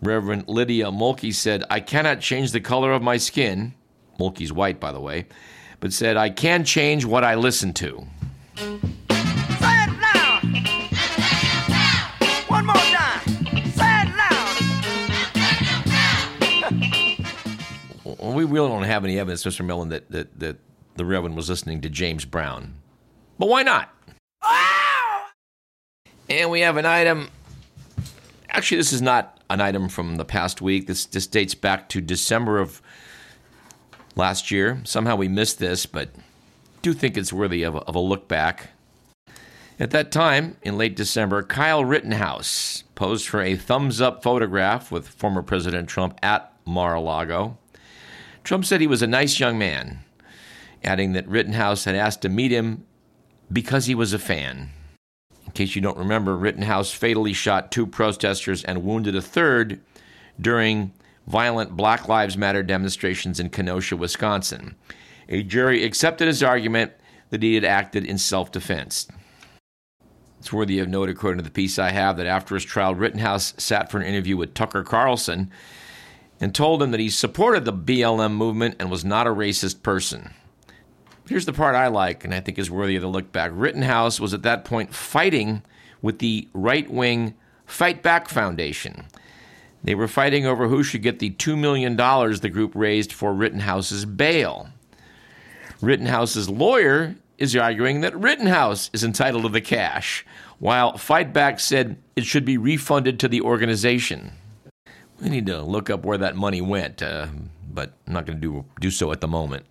Reverend 0.01 0.47
Lydia 0.47 0.85
Mulkey 0.85 1.33
said, 1.33 1.63
I 1.69 1.79
cannot 1.79 2.19
change 2.19 2.51
the 2.51 2.59
color 2.61 2.93
of 2.93 3.01
my 3.01 3.17
skin. 3.17 3.73
Mulkey's 4.19 4.53
white, 4.53 4.79
by 4.79 4.91
the 4.91 4.99
way, 4.99 5.25
but 5.79 5.91
said, 5.93 6.17
I 6.17 6.29
can 6.29 6.63
change 6.63 7.05
what 7.05 7.23
I 7.23 7.35
listen 7.35 7.73
to. 7.73 8.05
Say 8.57 8.65
it 8.65 9.89
loud. 10.01 10.43
One 12.47 12.65
more 12.65 12.75
time. 12.75 13.21
Say 13.71 14.03
it 14.03 14.09
loud. 18.17 18.33
we 18.35 18.43
really 18.43 18.69
don't 18.69 18.83
have 18.83 19.03
any 19.03 19.19
evidence, 19.19 19.43
Mr. 19.43 19.65
Millen, 19.65 19.89
that, 19.89 20.09
that, 20.11 20.39
that 20.39 20.57
the 20.95 21.05
Reverend 21.05 21.35
was 21.35 21.49
listening 21.49 21.81
to 21.81 21.89
James 21.89 22.25
Brown. 22.25 22.75
But 23.39 23.49
why 23.49 23.63
not? 23.63 23.89
Oh! 24.43 25.25
And 26.29 26.51
we 26.51 26.61
have 26.61 26.77
an 26.77 26.85
item. 26.85 27.29
Actually, 28.49 28.77
this 28.77 28.93
is 28.93 29.01
not 29.01 29.37
an 29.49 29.61
item 29.61 29.89
from 29.89 30.15
the 30.15 30.25
past 30.25 30.61
week. 30.61 30.87
This, 30.87 31.05
dates 31.05 31.55
back 31.55 31.89
to 31.89 32.01
December 32.01 32.59
of 32.59 32.81
last 34.15 34.51
year. 34.51 34.81
Somehow 34.83 35.15
we 35.15 35.27
missed 35.27 35.59
this, 35.59 35.85
but 35.85 36.09
do 36.81 36.93
think 36.93 37.17
it's 37.17 37.33
worthy 37.33 37.63
of 37.63 37.75
a, 37.75 37.79
of 37.79 37.95
a 37.95 37.99
look 37.99 38.27
back. 38.27 38.69
At 39.79 39.91
that 39.91 40.11
time, 40.11 40.57
in 40.63 40.77
late 40.77 40.95
December, 40.95 41.43
Kyle 41.43 41.85
Rittenhouse 41.85 42.83
posed 42.95 43.27
for 43.27 43.41
a 43.41 43.55
thumbs 43.55 44.01
up 44.01 44.23
photograph 44.23 44.91
with 44.91 45.07
former 45.07 45.43
President 45.43 45.87
Trump 45.87 46.17
at 46.23 46.51
Mar 46.65 46.95
a 46.95 47.01
Lago. 47.01 47.57
Trump 48.43 48.65
said 48.65 48.81
he 48.81 48.87
was 48.87 49.03
a 49.03 49.07
nice 49.07 49.39
young 49.39 49.57
man, 49.57 49.99
adding 50.83 51.13
that 51.13 51.27
Rittenhouse 51.27 51.85
had 51.85 51.95
asked 51.95 52.21
to 52.23 52.29
meet 52.29 52.51
him 52.51 52.85
because 53.51 53.85
he 53.85 53.93
was 53.93 54.13
a 54.13 54.19
fan. 54.19 54.71
In 55.47 55.53
case 55.53 55.75
you 55.75 55.81
don't 55.81 55.97
remember, 55.97 56.37
Rittenhouse 56.37 56.91
fatally 56.91 57.33
shot 57.33 57.71
two 57.71 57.87
protesters 57.87 58.63
and 58.63 58.83
wounded 58.83 59.15
a 59.15 59.21
third 59.21 59.81
during 60.39 60.93
violent 61.25 61.75
Black 61.75 62.07
Lives 62.07 62.37
Matter 62.37 62.61
demonstrations 62.61 63.39
in 63.39 63.49
Kenosha, 63.49 63.97
Wisconsin. 63.97 64.75
A 65.29 65.43
jury 65.43 65.83
accepted 65.83 66.27
his 66.27 66.43
argument 66.43 66.91
that 67.29 67.43
he 67.43 67.55
had 67.55 67.65
acted 67.65 68.05
in 68.05 68.17
self 68.17 68.51
defense. 68.51 69.07
It's 70.39 70.53
worthy 70.53 70.79
of 70.79 70.87
note, 70.87 71.09
according 71.09 71.39
to 71.39 71.43
the 71.43 71.49
piece 71.49 71.79
I 71.79 71.91
have, 71.91 72.17
that 72.17 72.27
after 72.27 72.55
his 72.55 72.63
trial, 72.63 72.93
Rittenhouse 72.93 73.53
sat 73.57 73.89
for 73.89 73.99
an 73.99 74.05
interview 74.05 74.37
with 74.37 74.53
Tucker 74.53 74.83
Carlson 74.83 75.51
and 76.39 76.53
told 76.53 76.83
him 76.83 76.91
that 76.91 76.99
he 76.99 77.09
supported 77.09 77.65
the 77.65 77.73
BLM 77.73 78.33
movement 78.33 78.75
and 78.79 78.91
was 78.91 79.03
not 79.03 79.27
a 79.27 79.31
racist 79.31 79.81
person. 79.81 80.33
Here's 81.27 81.46
the 81.46 81.53
part 81.53 81.75
I 81.75 81.88
like 81.88 82.24
and 82.24 82.34
I 82.34 82.39
think 82.39 82.57
is 82.57 82.72
worthy 82.72 82.96
of 82.96 83.03
a 83.03 83.07
look 83.07 83.31
back. 83.31 83.51
Rittenhouse 83.53 84.19
was 84.19 84.34
at 84.34 84.43
that 84.43 84.63
point 84.63 84.93
fighting 84.93 85.62
with 86.01 86.19
the 86.19 86.48
right 86.53 86.89
wing 86.89 87.36
Fight 87.65 88.01
Back 88.01 88.29
Foundation. 88.29 89.07
They 89.84 89.93
were 89.93 90.07
fighting 90.07 90.46
over 90.46 90.67
who 90.67 90.84
should 90.84 91.01
get 91.01 91.19
the 91.19 91.31
$2 91.31 91.57
million 91.57 91.96
the 91.96 92.50
group 92.51 92.72
raised 92.75 93.12
for 93.12 93.34
Rittenhouse's 93.34 94.05
bail. 94.05 94.69
Rittenhouse's 95.81 96.50
lawyer 96.50 97.15
is 97.38 97.55
arguing 97.55 98.01
that 98.01 98.17
Rittenhouse 98.17 98.89
is 98.93 99.03
entitled 99.03 99.43
to 99.43 99.50
the 99.50 99.62
cash, 99.62 100.25
while 100.60 100.98
Fight 100.98 101.34
Back 101.34 101.60
said 101.60 101.98
it 102.15 102.25
should 102.25 102.46
be 102.46 102.57
refunded 102.57 103.19
to 103.19 103.27
the 103.27 103.41
organization. 103.41 104.31
We 105.22 105.29
need 105.29 105.46
to 105.48 105.62
look 105.62 105.89
up 105.89 106.03
where 106.03 106.17
that 106.17 106.36
money 106.36 106.62
went, 106.62 107.01
uh, 107.03 107.27
but 107.72 107.93
I'm 108.07 108.13
not 108.13 108.25
going 108.25 108.41
to 108.41 108.41
do, 108.41 108.65
do 108.79 108.89
so 108.89 109.12
at 109.12 109.22
the 109.22 109.27
moment. 109.27 109.65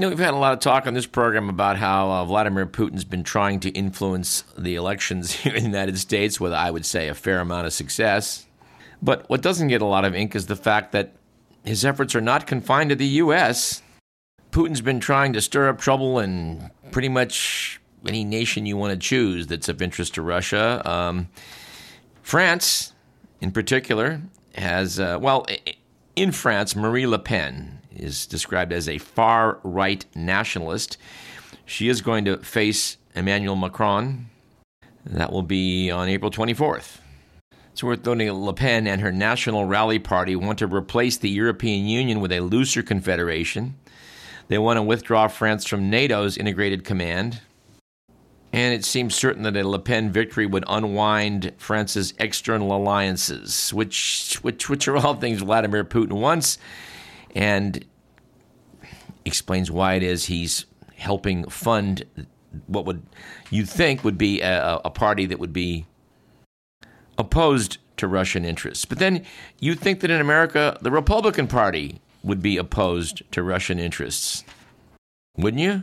You 0.00 0.06
know, 0.06 0.08
we've 0.08 0.18
had 0.18 0.32
a 0.32 0.38
lot 0.38 0.54
of 0.54 0.60
talk 0.60 0.86
on 0.86 0.94
this 0.94 1.04
program 1.04 1.50
about 1.50 1.76
how 1.76 2.10
uh, 2.10 2.24
Vladimir 2.24 2.64
Putin's 2.64 3.04
been 3.04 3.22
trying 3.22 3.60
to 3.60 3.68
influence 3.72 4.44
the 4.56 4.76
elections 4.76 5.30
here 5.42 5.54
in 5.54 5.62
the 5.62 5.68
United 5.68 5.98
States 5.98 6.40
with, 6.40 6.54
I 6.54 6.70
would 6.70 6.86
say, 6.86 7.08
a 7.08 7.14
fair 7.14 7.38
amount 7.38 7.66
of 7.66 7.74
success. 7.74 8.46
But 9.02 9.28
what 9.28 9.42
doesn't 9.42 9.68
get 9.68 9.82
a 9.82 9.84
lot 9.84 10.06
of 10.06 10.14
ink 10.14 10.34
is 10.34 10.46
the 10.46 10.56
fact 10.56 10.92
that 10.92 11.12
his 11.66 11.84
efforts 11.84 12.14
are 12.14 12.22
not 12.22 12.46
confined 12.46 12.88
to 12.88 12.96
the 12.96 13.08
U.S. 13.08 13.82
Putin's 14.52 14.80
been 14.80 15.00
trying 15.00 15.34
to 15.34 15.42
stir 15.42 15.68
up 15.68 15.78
trouble 15.78 16.18
in 16.18 16.70
pretty 16.92 17.10
much 17.10 17.78
any 18.06 18.24
nation 18.24 18.64
you 18.64 18.78
want 18.78 18.92
to 18.94 18.98
choose 18.98 19.48
that's 19.48 19.68
of 19.68 19.82
interest 19.82 20.14
to 20.14 20.22
Russia. 20.22 20.80
Um, 20.90 21.28
France, 22.22 22.94
in 23.42 23.52
particular, 23.52 24.22
has, 24.54 24.98
uh, 24.98 25.18
well, 25.20 25.44
in 26.16 26.32
France, 26.32 26.74
Marine 26.74 27.10
Le 27.10 27.18
Pen 27.18 27.79
is 28.00 28.26
described 28.26 28.72
as 28.72 28.88
a 28.88 28.98
far 28.98 29.60
right 29.62 30.04
nationalist. 30.14 30.96
She 31.66 31.88
is 31.88 32.00
going 32.00 32.24
to 32.24 32.38
face 32.38 32.96
Emmanuel 33.14 33.56
Macron. 33.56 34.26
That 35.04 35.32
will 35.32 35.42
be 35.42 35.90
on 35.90 36.08
April 36.08 36.30
24th. 36.30 36.98
It's 37.72 37.84
worth 37.84 38.04
noting 38.04 38.30
Le 38.30 38.52
Pen 38.52 38.86
and 38.86 39.00
her 39.00 39.12
National 39.12 39.64
Rally 39.64 39.98
Party 39.98 40.36
want 40.36 40.58
to 40.58 40.66
replace 40.66 41.16
the 41.16 41.30
European 41.30 41.86
Union 41.86 42.20
with 42.20 42.32
a 42.32 42.40
looser 42.40 42.82
confederation. 42.82 43.76
They 44.48 44.58
want 44.58 44.78
to 44.78 44.82
withdraw 44.82 45.28
France 45.28 45.64
from 45.64 45.88
NATO's 45.88 46.36
integrated 46.36 46.84
command. 46.84 47.40
And 48.52 48.74
it 48.74 48.84
seems 48.84 49.14
certain 49.14 49.44
that 49.44 49.56
a 49.56 49.66
Le 49.66 49.78
Pen 49.78 50.10
victory 50.10 50.44
would 50.44 50.64
unwind 50.66 51.52
France's 51.56 52.12
external 52.18 52.76
alliances, 52.76 53.72
which, 53.72 54.38
which, 54.42 54.68
which 54.68 54.88
are 54.88 54.96
all 54.96 55.14
things 55.14 55.40
Vladimir 55.40 55.84
Putin 55.84 56.14
wants, 56.14 56.58
and 57.34 57.84
explains 59.30 59.70
why 59.70 59.94
it 59.94 60.02
is 60.02 60.24
he's 60.26 60.66
helping 60.96 61.48
fund 61.48 62.04
what 62.66 62.84
would 62.84 63.00
you 63.50 63.64
think 63.64 64.02
would 64.02 64.18
be 64.18 64.40
a, 64.40 64.80
a 64.84 64.90
party 64.90 65.24
that 65.24 65.38
would 65.38 65.52
be 65.52 65.86
opposed 67.16 67.78
to 67.96 68.08
Russian 68.08 68.44
interests. 68.44 68.84
But 68.84 68.98
then 68.98 69.24
you 69.60 69.76
think 69.76 70.00
that 70.00 70.10
in 70.10 70.20
America, 70.20 70.76
the 70.80 70.90
Republican 70.90 71.46
Party 71.46 72.00
would 72.24 72.42
be 72.42 72.56
opposed 72.56 73.22
to 73.30 73.42
Russian 73.42 73.78
interests, 73.78 74.42
wouldn't 75.36 75.62
you? 75.62 75.82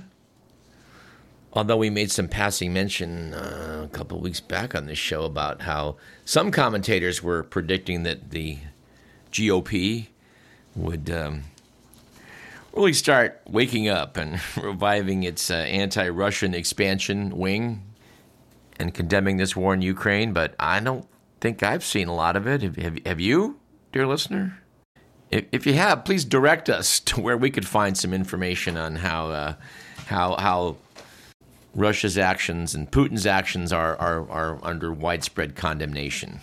Although 1.54 1.77
we 1.77 1.89
made 1.89 2.12
some 2.12 2.27
passing 2.27 2.74
mention 2.74 3.34
uh, 3.34 3.84
a 3.86 3.88
couple 3.88 4.20
weeks 4.20 4.42
back 4.42 4.75
on 4.75 4.88
this 4.88 4.98
show 4.98 5.24
about 5.24 5.62
how 5.62 5.96
some 6.25 6.51
commentators 6.51 7.24
were 7.24 7.44
predicting 7.44 8.04
that 8.04 8.32
the 8.32 8.58
GOP 9.32 10.07
would 10.75 11.10
um, 11.10 11.44
really 12.77 12.94
start 12.94 13.42
waking 13.50 13.90
up 13.90 14.18
and 14.18 14.40
reviving 14.61 15.24
its 15.24 15.50
uh, 15.50 15.55
anti 15.55 16.07
Russian 16.09 16.53
expansion 16.53 17.37
wing 17.37 17.83
and 18.79 18.94
condemning 18.94 19.37
this 19.37 19.55
war 19.55 19.74
in 19.74 19.81
Ukraine, 19.81 20.33
but 20.33 20.55
I 20.59 20.79
don't 20.79 21.07
think 21.42 21.63
I've 21.63 21.83
seen 21.83 22.07
a 22.07 22.16
lot 22.16 22.35
of 22.35 22.46
it. 22.46 22.61
Have, 22.61 22.75
have, 22.75 23.00
have 23.05 23.20
you, 23.20 23.59
dear 23.92 24.05
listener? 24.05 24.61
If, 25.31 25.46
if, 25.51 25.66
you 25.66 25.74
have, 25.74 26.05
please 26.05 26.24
direct 26.24 26.70
us 26.70 27.00
to 27.11 27.20
where 27.20 27.37
we 27.37 27.50
could 27.50 27.68
find 27.68 27.98
some 27.98 28.13
information 28.13 28.77
on 28.77 28.98
how 28.98 29.31
uh, 29.31 29.53
how 30.05 30.35
how 30.35 30.77
Russia's 31.75 32.18
actions 32.18 32.74
and 32.75 32.90
Putin's 32.90 33.25
actions 33.25 33.74
are, 33.74 33.96
are 33.98 34.29
are 34.29 34.59
under 34.63 34.94
widespread 34.94 35.55
condemnation. 35.55 36.40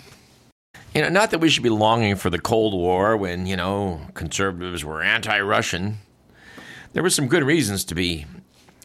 You 0.95 1.03
know, 1.03 1.09
not 1.09 1.31
that 1.31 1.41
we 1.41 1.49
should 1.49 1.63
be 1.63 1.71
longing 1.71 2.15
for 2.17 2.31
the 2.31 2.39
Cold 2.39 2.75
War 2.75 3.17
when 3.17 3.47
you 3.47 3.57
know 3.57 4.01
conservatives 4.15 4.85
were 4.85 5.03
anti-Russian. 5.03 5.99
There 6.95 7.03
were 7.03 7.11
some 7.11 7.27
good 7.27 7.43
reasons 7.43 7.83
to 7.87 7.97
be 7.97 8.25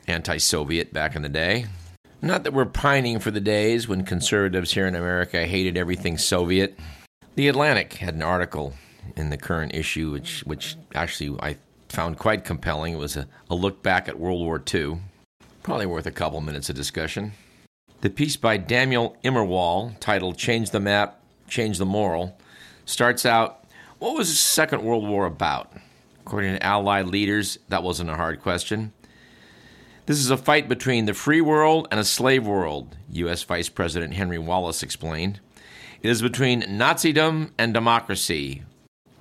anti-Soviet 0.08 0.91
back 0.91 1.15
in 1.15 1.22
the 1.22 1.30
day. 1.30 1.67
Not 2.24 2.43
that 2.43 2.54
we're 2.54 2.65
pining 2.65 3.19
for 3.19 3.30
the 3.30 3.39
days 3.39 3.88
when 3.88 4.04
conservatives 4.04 4.72
here 4.72 4.88
in 4.88 4.95
America 4.95 5.45
hated 5.45 5.78
everything 5.78 6.17
Soviet. 6.17 6.76
The 7.36 7.48
Atlantic 7.48 7.93
had 7.93 8.15
an 8.15 8.24
article 8.24 8.74
in 9.15 9.30
the 9.30 9.38
current 9.38 9.76
issue, 9.76 10.10
which, 10.10 10.41
which 10.48 10.76
actually 10.95 11.38
I 11.39 11.58
found 11.89 12.17
quite 12.17 12.43
compelling. 12.43 12.93
It 12.93 12.98
was 12.98 13.15
a, 13.15 13.28
a 13.48 13.54
look 13.54 13.84
back 13.84 14.10
at 14.10 14.19
World 14.19 14.41
War 14.41 14.60
II. 14.74 15.02
Probably 15.62 15.86
worth 15.86 16.08
a 16.08 16.12
couple 16.12 16.41
minutes 16.41 16.67
of 16.67 16.76
discussion. 16.76 17.34
The 18.02 18.10
piece 18.10 18.38
by 18.38 18.58
Daniel 18.58 19.17
Immerwahr, 19.24 20.00
titled 20.00 20.36
Change 20.36 20.72
the 20.72 20.80
Map, 20.80 21.22
Change 21.48 21.78
the 21.78 21.86
Moral, 21.86 22.36
starts 22.86 23.24
out 23.24 23.65
What 24.00 24.15
was 24.15 24.30
the 24.30 24.36
Second 24.36 24.82
World 24.82 25.08
War 25.08 25.28
about? 25.28 25.72
According 26.21 26.53
to 26.53 26.65
Allied 26.65 27.08
leaders, 27.08 27.60
that 27.69 27.84
wasn't 27.84 28.10
a 28.10 28.15
hard 28.15 28.41
question. 28.41 28.93
This 30.05 30.19
is 30.19 30.32
a 30.32 30.38
fight 30.38 30.67
between 30.67 31.05
the 31.05 31.13
free 31.13 31.41
world 31.41 31.88
and 31.91 31.99
a 31.99 32.03
slave 32.03 32.45
world, 32.45 32.97
U.S. 33.12 33.43
Vice 33.43 33.69
President 33.69 34.13
Henry 34.13 34.39
Wallace 34.39 34.82
explained. 34.82 35.39
It 36.01 36.10
is 36.10 36.21
between 36.21 36.63
Nazism 36.63 37.51
and 37.58 37.73
democracy, 37.73 38.63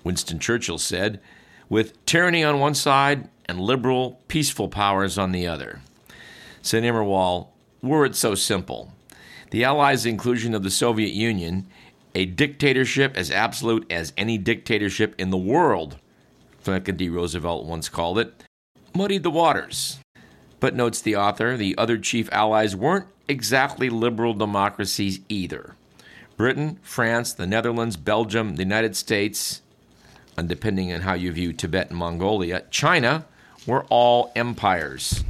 Winston 0.04 0.38
Churchill 0.38 0.78
said, 0.78 1.20
with 1.68 2.04
tyranny 2.06 2.42
on 2.42 2.60
one 2.60 2.74
side 2.74 3.28
and 3.46 3.60
liberal, 3.60 4.22
peaceful 4.28 4.68
powers 4.68 5.18
on 5.18 5.32
the 5.32 5.46
other. 5.46 5.80
Said 6.62 6.84
Immerwahr, 6.84 7.48
were 7.82 8.04
it 8.04 8.16
so 8.16 8.34
simple. 8.34 8.92
The 9.50 9.64
Allies' 9.64 10.06
inclusion 10.06 10.54
of 10.54 10.62
the 10.62 10.70
Soviet 10.70 11.12
Union, 11.12 11.66
a 12.14 12.26
dictatorship 12.26 13.16
as 13.16 13.30
absolute 13.30 13.86
as 13.90 14.12
any 14.16 14.38
dictatorship 14.38 15.14
in 15.18 15.30
the 15.30 15.36
world, 15.36 15.98
Franklin 16.68 16.98
D. 16.98 17.08
Roosevelt 17.08 17.64
once 17.64 17.88
called 17.88 18.18
it, 18.18 18.44
muddied 18.94 19.22
the 19.22 19.30
waters. 19.30 20.00
But 20.60 20.74
notes 20.74 21.00
the 21.00 21.16
author, 21.16 21.56
the 21.56 21.74
other 21.78 21.96
chief 21.96 22.28
allies 22.30 22.76
weren't 22.76 23.06
exactly 23.26 23.88
liberal 23.88 24.34
democracies 24.34 25.20
either. 25.30 25.76
Britain, 26.36 26.78
France, 26.82 27.32
the 27.32 27.46
Netherlands, 27.46 27.96
Belgium, 27.96 28.56
the 28.56 28.64
United 28.64 28.96
States, 28.96 29.62
and 30.36 30.46
depending 30.46 30.92
on 30.92 31.00
how 31.00 31.14
you 31.14 31.32
view 31.32 31.54
Tibet 31.54 31.88
and 31.88 31.98
Mongolia, 31.98 32.64
China 32.70 33.24
were 33.66 33.84
all 33.84 34.30
empires. 34.36 35.24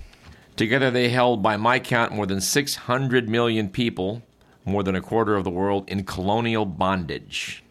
Together 0.57 0.91
they 0.91 1.09
held, 1.09 1.41
by 1.41 1.57
my 1.57 1.79
count, 1.79 2.11
more 2.11 2.27
than 2.27 2.41
600 2.41 3.29
million 3.29 3.69
people, 3.69 4.23
more 4.65 4.83
than 4.83 4.97
a 4.97 5.01
quarter 5.01 5.37
of 5.37 5.45
the 5.45 5.51
world, 5.51 5.89
in 5.89 6.03
colonial 6.03 6.65
bondage. 6.67 7.63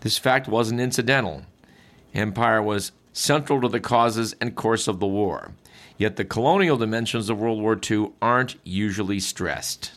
This 0.00 0.16
fact 0.16 0.48
wasn't 0.48 0.80
incidental. 0.80 1.44
Empire 2.14 2.62
was 2.62 2.92
central 3.12 3.60
to 3.60 3.68
the 3.68 3.80
causes 3.80 4.34
and 4.40 4.54
course 4.54 4.88
of 4.88 5.00
the 5.00 5.06
war. 5.06 5.52
Yet 5.98 6.16
the 6.16 6.24
colonial 6.24 6.76
dimensions 6.76 7.28
of 7.28 7.38
World 7.38 7.60
War 7.60 7.78
II 7.78 8.12
aren't 8.22 8.56
usually 8.64 9.20
stressed. 9.20 9.92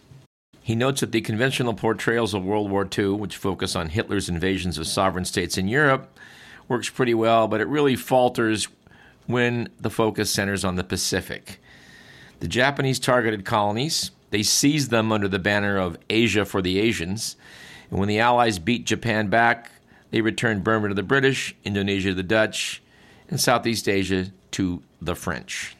He 0.62 0.76
notes 0.76 1.00
that 1.02 1.12
the 1.12 1.22
conventional 1.22 1.74
portrayals 1.74 2.34
of 2.34 2.44
World 2.44 2.70
War 2.70 2.88
II, 2.98 3.12
which 3.12 3.38
focus 3.38 3.76
on 3.76 3.90
Hitler's 3.90 4.30
invasions 4.30 4.78
of 4.78 4.86
sovereign 4.86 5.26
states 5.26 5.58
in 5.58 5.68
Europe, 5.68 6.18
works 6.68 6.90
pretty 6.90 7.14
well, 7.14 7.48
but 7.48 7.62
it 7.62 7.68
really 7.68 7.96
falters 7.96 8.68
when 9.28 9.70
the 9.80 9.90
focus 9.90 10.30
centers 10.30 10.66
on 10.66 10.76
the 10.76 10.84
Pacific. 10.84 11.60
The 12.40 12.48
Japanese 12.48 13.00
targeted 13.00 13.46
colonies, 13.46 14.12
they 14.30 14.44
seized 14.44 14.92
them 14.92 15.12
under 15.12 15.28
the 15.28 15.40
banner 15.40 15.78
of 15.78 15.98
Asia 16.10 16.46
for 16.46 16.62
the 16.62 16.80
Asians, 16.80 17.38
and 17.90 18.00
when 18.00 18.10
the 18.10 18.20
Allies 18.20 18.60
beat 18.60 18.86
Japan 18.86 19.28
back, 19.28 19.72
they 20.12 20.22
returned 20.22 20.64
Burma 20.64 20.90
to 20.90 20.94
the 20.94 21.04
British, 21.04 21.56
Indonesia 21.64 22.10
to 22.10 22.16
the 22.16 22.24
Dutch, 22.24 22.82
and 23.30 23.40
Southeast 23.40 23.90
Asia 23.90 24.28
to 24.52 24.82
the 25.02 25.16
French. 25.16 25.76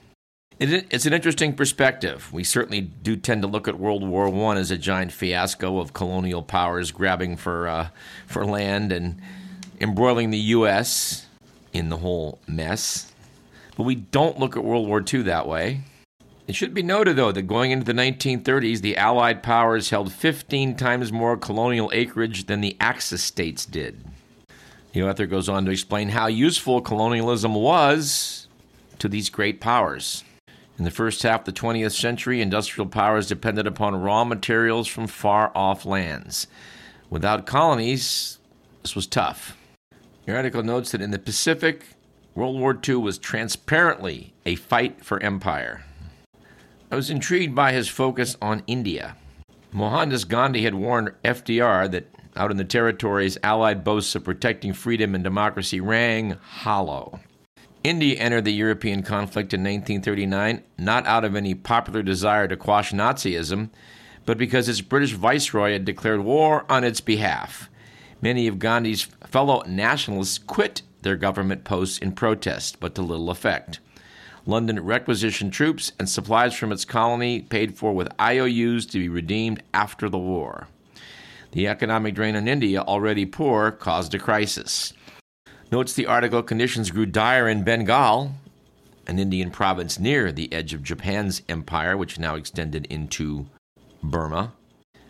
It's 0.60 1.06
an 1.06 1.14
interesting 1.14 1.54
perspective. 1.54 2.34
We 2.34 2.44
certainly 2.44 2.82
do 2.82 3.16
tend 3.16 3.44
to 3.44 3.48
look 3.48 3.68
at 3.68 3.80
World 3.80 4.04
War 4.04 4.28
I 4.28 4.58
as 4.58 4.72
a 4.72 4.78
giant 4.78 5.12
fiasco 5.12 5.78
of 5.78 5.94
colonial 5.94 6.42
powers 6.42 6.92
grabbing 6.92 7.38
for, 7.38 7.68
uh, 7.68 7.90
for 8.26 8.44
land 8.44 8.92
and 8.92 9.22
embroiling 9.80 10.32
the 10.32 10.40
U.S. 10.40 11.28
in 11.74 11.90
the 11.90 11.98
whole 11.98 12.40
mess. 12.48 13.14
But 13.76 13.84
we 13.84 13.94
don't 13.94 14.40
look 14.40 14.58
at 14.58 14.64
World 14.64 14.88
War 14.88 15.04
II 15.08 15.22
that 15.24 15.48
way. 15.48 15.82
It 16.48 16.56
should 16.56 16.74
be 16.74 16.82
noted, 16.82 17.18
though, 17.18 17.32
that 17.32 17.44
going 17.44 17.70
into 17.70 17.86
the 17.86 17.94
1930s, 17.94 18.82
the 18.82 18.98
Allied 18.98 19.44
powers 19.44 19.92
held 19.92 20.12
15 20.12 20.76
times 20.76 21.12
more 21.12 21.38
colonial 21.38 21.92
acreage 21.94 22.48
than 22.48 22.62
the 22.62 22.76
Axis 22.80 23.22
states 23.22 23.64
did. 23.64 24.04
The 24.94 25.04
author 25.04 25.26
goes 25.26 25.50
on 25.50 25.66
to 25.66 25.72
explain 25.72 26.10
how 26.10 26.28
useful 26.28 26.82
colonialism 26.82 27.54
was 27.54 28.48
to 29.00 29.08
these 29.08 29.30
great 29.30 29.60
powers. 29.60 30.24
In 30.78 30.86
the 30.86 30.92
first 30.92 31.24
half 31.24 31.42
of 31.42 31.46
the 31.46 31.60
20th 31.60 31.92
century, 31.92 32.42
industrial 32.42 32.88
powers 32.88 33.28
depended 33.28 33.66
upon 33.68 34.02
raw 34.02 34.24
materials 34.24 34.88
from 34.88 35.08
far 35.08 35.52
off 35.56 35.86
lands. 35.86 36.48
Without 37.10 37.46
colonies, 37.46 38.38
this 38.82 38.96
was 38.96 39.08
tough. 39.08 39.58
The 40.26 40.36
article 40.36 40.64
notes 40.64 40.92
that 40.92 41.02
in 41.02 41.12
the 41.12 41.20
Pacific, 41.20 41.86
World 42.36 42.60
War 42.60 42.78
II 42.88 42.98
was 42.98 43.18
transparently 43.18 44.34
a 44.46 44.56
fight 44.56 45.04
for 45.04 45.22
empire. 45.24 45.84
I 46.92 46.96
was 46.96 47.10
intrigued 47.10 47.56
by 47.56 47.74
his 47.74 47.88
focus 47.88 48.38
on 48.42 48.64
India. 48.68 49.16
Mohandas 49.72 50.26
Gandhi 50.26 50.64
had 50.64 50.76
warned 50.76 51.12
FDR 51.26 51.90
that 51.92 52.08
out 52.38 52.52
in 52.52 52.58
the 52.58 52.64
territories, 52.64 53.38
Allied 53.44 53.84
boasts 53.84 54.16
of 54.16 54.24
protecting 54.24 54.74
freedom 54.74 55.16
and 55.16 55.24
democracy 55.24 55.82
rang 55.82 56.32
hollow. 56.32 57.20
India 57.84 58.16
entered 58.18 58.46
the 58.46 58.52
European 58.52 59.04
conflict 59.04 59.54
in 59.54 59.62
1939 59.62 60.62
not 60.78 61.06
out 61.06 61.24
of 61.24 61.36
any 61.36 61.56
popular 61.56 62.04
desire 62.04 62.48
to 62.48 62.58
quash 62.58 62.92
Nazism, 62.92 63.70
but 64.26 64.38
because 64.38 64.68
its 64.68 64.82
British 64.82 65.14
viceroy 65.14 65.72
had 65.72 65.86
declared 65.86 66.22
war 66.22 66.66
on 66.70 66.84
its 66.84 67.02
behalf. 67.02 67.70
Many 68.22 68.48
of 68.48 68.60
Gandhi's 68.60 69.04
fellow 69.26 69.64
nationalists 69.68 70.38
quit 70.38 70.82
their 71.02 71.16
government 71.16 71.64
posts 71.64 71.98
in 71.98 72.12
protest, 72.12 72.80
but 72.80 72.96
to 72.96 73.02
little 73.02 73.30
effect. 73.30 73.80
London 74.46 74.80
requisitioned 74.84 75.54
troops 75.54 75.92
and 76.00 76.10
supplies 76.10 76.54
from 76.54 76.72
its 76.72 76.86
colony 76.86 77.42
paid 77.42 77.78
for 77.78 77.94
with 77.94 78.10
IOUs 78.20 78.86
to 78.88 79.00
be 79.00 79.10
redeemed 79.10 79.62
after 79.74 80.10
the 80.10 80.18
war. 80.18 80.68
The 81.58 81.68
economic 81.68 82.14
drain 82.14 82.36
on 82.36 82.48
India, 82.48 82.82
already 82.82 83.26
poor, 83.26 83.72
caused 83.72 84.14
a 84.14 84.20
crisis. 84.20 84.94
Notes 85.72 85.92
the 85.92 86.06
article 86.06 86.44
conditions 86.44 86.92
grew 86.92 87.08
dire 87.08 87.50
in 87.50 87.64
Bengal, 87.64 88.34
an 89.08 89.18
Indian 89.18 89.50
province 89.50 89.98
near 89.98 90.32
the 90.32 90.54
edge 90.54 90.76
of 90.76 90.84
Japan's 90.84 91.42
empire, 91.50 91.98
which 91.98 92.20
now 92.20 92.36
extended 92.36 92.86
into 92.92 93.48
Burma. 94.04 94.54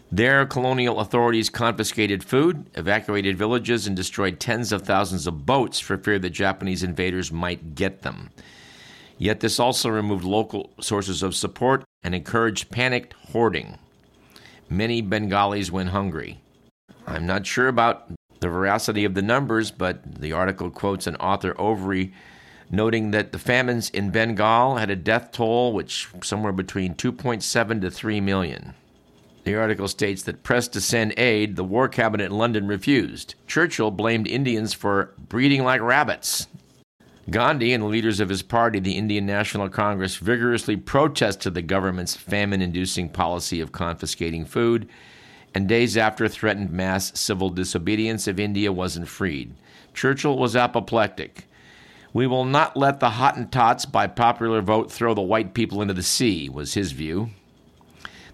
There, 0.09 0.45
colonial 0.45 1.01
authorities 1.01 1.49
confiscated 1.49 2.23
food, 2.23 2.69
evacuated 2.75 3.37
villages, 3.37 3.85
and 3.85 3.93
destroyed 3.93 4.39
tens 4.39 4.71
of 4.71 4.83
thousands 4.83 5.27
of 5.27 5.45
boats 5.45 5.81
for 5.81 5.97
fear 5.97 6.17
that 6.17 6.29
Japanese 6.29 6.81
invaders 6.81 7.29
might 7.29 7.75
get 7.75 8.03
them. 8.03 8.29
Yet, 9.17 9.41
this 9.41 9.59
also 9.59 9.89
removed 9.89 10.23
local 10.23 10.71
sources 10.79 11.23
of 11.23 11.35
support 11.35 11.83
and 12.03 12.15
encouraged 12.15 12.71
panicked 12.71 13.15
hoarding. 13.33 13.79
Many 14.69 15.01
Bengalis 15.01 15.71
went 15.71 15.89
hungry. 15.89 16.41
I'm 17.05 17.25
not 17.25 17.45
sure 17.45 17.67
about 17.67 18.11
the 18.39 18.49
veracity 18.49 19.05
of 19.05 19.13
the 19.13 19.21
numbers, 19.21 19.71
but 19.71 20.19
the 20.19 20.33
article 20.33 20.69
quotes 20.69 21.07
an 21.07 21.15
author 21.17 21.53
Overy 21.53 22.11
noting 22.69 23.11
that 23.11 23.31
the 23.31 23.39
famines 23.39 23.89
in 23.89 24.09
Bengal 24.09 24.75
had 24.75 24.89
a 24.89 24.95
death 24.95 25.31
toll 25.31 25.73
which 25.73 26.09
somewhere 26.21 26.51
between 26.51 26.95
2.7 26.95 27.81
to 27.81 27.89
3 27.89 28.21
million. 28.21 28.73
The 29.45 29.55
article 29.55 29.87
states 29.87 30.23
that 30.23 30.43
pressed 30.43 30.73
to 30.73 30.81
send 30.81 31.13
aid, 31.17 31.55
the 31.55 31.63
War 31.63 31.87
Cabinet 31.87 32.25
in 32.25 32.37
London 32.37 32.67
refused. 32.67 33.35
Churchill 33.47 33.91
blamed 33.91 34.27
Indians 34.27 34.73
for 34.73 35.13
breeding 35.17 35.63
like 35.63 35.79
rabbits. 35.79 36.47
Gandhi 37.29 37.73
and 37.73 37.83
the 37.83 37.87
leaders 37.87 38.21
of 38.21 38.29
his 38.29 38.41
party, 38.41 38.79
the 38.79 38.97
Indian 38.97 39.25
National 39.25 39.67
Congress, 39.67 40.15
vigorously 40.15 40.77
protested 40.77 41.53
the 41.53 41.61
government's 41.61 42.15
famine 42.15 42.61
inducing 42.61 43.09
policy 43.09 43.59
of 43.59 43.73
confiscating 43.73 44.45
food, 44.45 44.87
and 45.53 45.67
days 45.67 45.97
after 45.97 46.29
threatened 46.29 46.71
mass 46.71 47.19
civil 47.19 47.49
disobedience 47.49 48.29
if 48.29 48.39
India 48.39 48.71
wasn't 48.71 49.09
freed. 49.09 49.53
Churchill 49.93 50.37
was 50.37 50.55
apoplectic. 50.55 51.49
We 52.13 52.27
will 52.27 52.45
not 52.45 52.77
let 52.77 53.01
the 53.01 53.09
Hottentots, 53.09 53.91
by 53.91 54.07
popular 54.07 54.61
vote, 54.61 54.89
throw 54.89 55.13
the 55.13 55.21
white 55.21 55.53
people 55.53 55.81
into 55.81 55.93
the 55.93 56.03
sea, 56.03 56.47
was 56.47 56.75
his 56.75 56.93
view. 56.93 57.31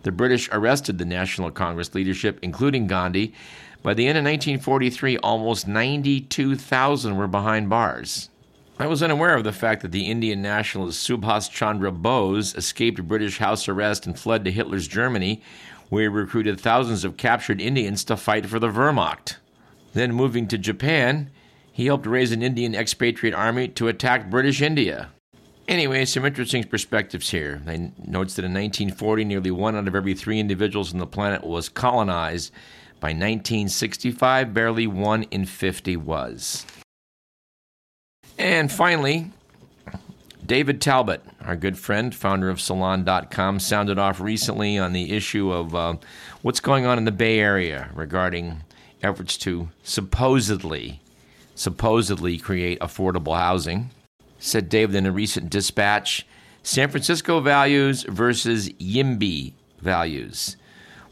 The 0.04 0.12
British 0.12 0.50
arrested 0.52 1.00
the 1.00 1.06
National 1.06 1.50
Congress 1.50 1.96
leadership, 1.96 2.38
including 2.44 2.86
Gandhi. 2.86 3.34
By 3.82 3.96
the 3.96 4.06
end 4.06 4.20
of 4.20 4.24
1943, 4.24 5.18
almost 5.18 5.68
92,000 5.68 7.18
were 7.18 7.28
behind 7.28 7.70
bars. 7.70 8.30
I 8.84 8.86
was 8.86 9.02
unaware 9.02 9.36
of 9.36 9.46
the 9.46 9.54
fact 9.54 9.82
that 9.84 9.94
the 9.94 10.12
Indian 10.12 10.42
nationalist 10.42 11.08
Subhas 11.08 11.50
Chandra 11.50 11.90
Bose 11.90 12.54
escaped 12.54 13.08
British 13.08 13.38
house 13.38 13.70
arrest 13.70 14.06
and 14.06 14.20
fled 14.20 14.44
to 14.44 14.52
Hitler's 14.52 14.90
Germany, 14.90 15.42
where 15.88 16.02
he 16.02 16.08
recruited 16.10 16.60
thousands 16.60 17.06
of 17.06 17.16
captured 17.16 17.62
Indians 17.62 18.04
to 18.04 18.18
fight 18.18 18.46
for 18.46 18.60
the 18.60 18.68
Wehrmacht. 18.68 19.38
Then, 19.94 20.12
moving 20.12 20.50
to 20.50 20.58
Japan, 20.58 21.30
he 21.72 21.86
helped 21.86 22.06
raise 22.06 22.34
an 22.34 22.44
Indian 22.44 22.76
expatriate 22.76 23.34
army 23.34 23.70
to 23.70 23.88
attack 23.88 24.30
British 24.30 24.62
India. 24.62 25.12
Anyway, 25.66 26.04
some 26.04 26.26
interesting 26.26 26.66
perspectives 26.66 27.30
here. 27.30 27.62
They 27.64 27.94
notes 28.06 28.34
that 28.34 28.44
in 28.44 28.54
1940, 28.54 29.24
nearly 29.24 29.52
one 29.52 29.78
out 29.78 29.88
of 29.88 29.96
every 29.96 30.14
three 30.14 30.42
individuals 30.42 30.92
on 30.92 31.00
the 31.00 31.08
planet 31.08 31.46
was 31.46 31.70
colonized. 31.70 32.52
By 33.00 33.12
1965, 33.12 34.54
barely 34.54 34.88
one 34.88 35.24
in 35.32 35.46
50 35.46 35.96
was. 35.96 36.66
And 38.38 38.72
finally, 38.72 39.32
David 40.46 40.82
Talbot, 40.82 41.24
our 41.42 41.56
good 41.56 41.78
friend, 41.78 42.14
founder 42.14 42.50
of 42.50 42.60
Salon.com, 42.60 43.60
sounded 43.60 43.98
off 43.98 44.20
recently 44.20 44.78
on 44.78 44.94
the 44.94 45.12
issue 45.12 45.52
of 45.52 45.74
uh, 45.74 45.96
what's 46.42 46.60
going 46.60 46.86
on 46.86 46.98
in 46.98 47.06
the 47.06 47.12
Bay 47.12 47.40
Area 47.40 47.90
regarding 47.94 48.62
efforts 49.02 49.38
to 49.38 49.70
supposedly, 49.84 51.00
supposedly 51.56 52.38
create 52.38 52.80
affordable 52.80 53.38
housing. 53.38 53.92
Said 54.40 54.68
David 54.68 54.96
in 54.96 55.06
a 55.06 55.12
recent 55.12 55.50
dispatch 55.50 56.26
San 56.64 56.90
Francisco 56.90 57.40
values 57.40 58.04
versus 58.04 58.70
YIMBY 58.70 59.54
values. 59.80 60.58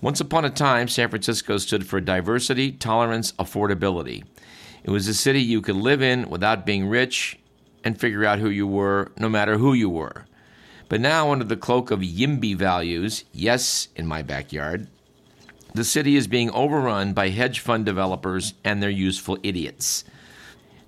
Once 0.02 0.20
upon 0.20 0.46
a 0.46 0.50
time, 0.50 0.88
San 0.88 1.10
Francisco 1.10 1.58
stood 1.58 1.86
for 1.86 2.02
diversity, 2.02 2.72
tolerance, 2.72 3.34
affordability. 3.34 4.24
It 4.84 4.90
was 4.90 5.08
a 5.08 5.14
city 5.14 5.42
you 5.42 5.62
could 5.62 5.76
live 5.76 6.02
in 6.02 6.30
without 6.30 6.66
being 6.66 6.88
rich 6.88 7.38
and 7.84 8.00
figure 8.00 8.26
out 8.26 8.40
who 8.40 8.50
you 8.50 8.66
were, 8.68 9.12
no 9.18 9.30
matter 9.30 9.58
who 9.58 9.74
you 9.74 9.90
were. 9.90 10.26
But 10.90 11.02
now, 11.02 11.32
under 11.32 11.46
the 11.46 11.56
cloak 11.56 11.92
of 11.92 12.02
YIMBY 12.02 12.56
values, 12.56 13.24
yes, 13.32 13.88
in 13.96 14.08
my 14.08 14.22
backyard, 14.22 14.88
the 15.74 15.86
city 15.86 16.18
is 16.18 16.28
being 16.28 16.52
overrun 16.52 17.14
by 17.14 17.30
hedge 17.30 17.60
fund 17.60 17.86
developers 17.86 18.56
and 18.64 18.84
their 18.84 18.90
useful 18.90 19.38
idiots. 19.42 20.04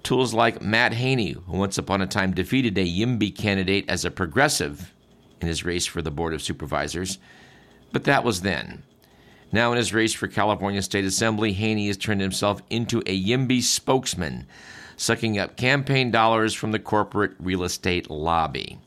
Tools 0.04 0.34
like 0.34 0.62
Matt 0.62 0.94
Haney, 0.94 1.32
who 1.32 1.58
once 1.58 1.78
upon 1.78 2.02
a 2.02 2.08
time 2.08 2.34
defeated 2.34 2.78
a 2.78 2.86
YIMBY 2.86 3.38
candidate 3.38 3.86
as 3.88 4.04
a 4.04 4.12
progressive 4.12 4.92
in 5.40 5.48
his 5.48 5.64
race 5.64 5.86
for 5.86 6.02
the 6.02 6.12
Board 6.12 6.34
of 6.34 6.42
Supervisors, 6.42 7.18
but 7.94 8.04
that 8.04 8.26
was 8.26 8.42
then. 8.42 8.84
Now, 9.54 9.72
in 9.72 9.78
his 9.78 9.94
race 9.94 10.14
for 10.14 10.28
California 10.28 10.82
State 10.82 11.06
Assembly, 11.06 11.54
Haney 11.54 11.86
has 11.86 11.96
turned 11.96 12.22
himself 12.22 12.64
into 12.72 13.04
a 13.06 13.24
YIMBY 13.24 13.62
spokesman, 13.62 14.48
sucking 14.98 15.38
up 15.38 15.58
campaign 15.58 16.10
dollars 16.10 16.56
from 16.56 16.72
the 16.72 16.80
corporate 16.80 17.34
real 17.40 17.64
estate 17.64 18.10
lobby. 18.10 18.80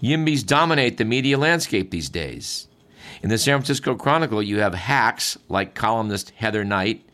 YIMBYs 0.00 0.46
dominate 0.46 0.98
the 0.98 1.04
media 1.04 1.36
landscape 1.36 1.90
these 1.90 2.08
days. 2.08 2.68
In 3.24 3.28
the 3.28 3.38
San 3.38 3.58
Francisco 3.58 3.96
Chronicle, 3.96 4.40
you 4.40 4.60
have 4.60 4.74
hacks 4.74 5.36
like 5.48 5.74
columnist 5.74 6.30
Heather 6.36 6.64
Knight. 6.64 7.04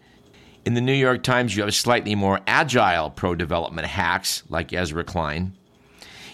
In 0.67 0.75
the 0.75 0.83
New 0.83 0.93
York 0.93 1.23
Times, 1.23 1.57
you 1.57 1.63
have 1.63 1.75
slightly 1.75 2.15
more 2.15 2.41
agile 2.47 3.09
pro 3.09 3.35
development 3.35 3.87
hacks 3.87 4.43
like 4.51 4.75
Ezra 4.75 5.05
Klein. 5.05 5.55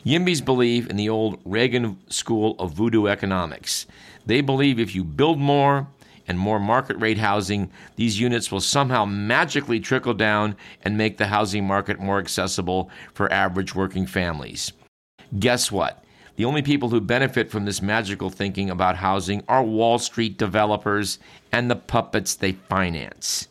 YIMBYs 0.04 0.44
believe 0.44 0.90
in 0.90 0.96
the 0.96 1.09
old 1.09 1.38
Reagan 1.44 1.96
school 2.09 2.57
of 2.59 2.72
voodoo 2.72 3.07
economics. 3.07 3.87
They 4.26 4.40
believe 4.40 4.81
if 4.81 4.96
you 4.96 5.04
build 5.04 5.38
more, 5.38 5.87
and 6.29 6.38
more 6.38 6.61
market 6.61 6.97
rate 6.99 7.19
housing, 7.19 7.71
these 7.97 8.21
units 8.21 8.53
will 8.53 8.61
somehow 8.61 9.05
magically 9.05 9.81
trickle 9.81 10.14
down 10.14 10.55
and 10.83 10.97
make 10.97 11.17
the 11.17 11.27
housing 11.27 11.67
market 11.67 11.99
more 11.99 12.19
accessible 12.19 12.91
for 13.14 13.33
average 13.33 13.75
working 13.75 14.07
families. 14.07 14.73
Guess 15.38 15.73
what? 15.73 16.05
The 16.37 16.45
only 16.45 16.62
people 16.62 16.91
who 16.91 17.01
benefit 17.01 17.51
from 17.51 17.64
this 17.64 17.83
magical 17.83 18.31
thinking 18.31 18.71
about 18.71 18.97
housing 18.97 19.43
are 19.49 19.64
Wall 19.64 19.99
Street 19.99 20.38
developers 20.38 21.19
and 21.51 21.69
the 21.69 21.77
puppets 21.77 22.37
they 22.37 22.53
finance 22.53 23.49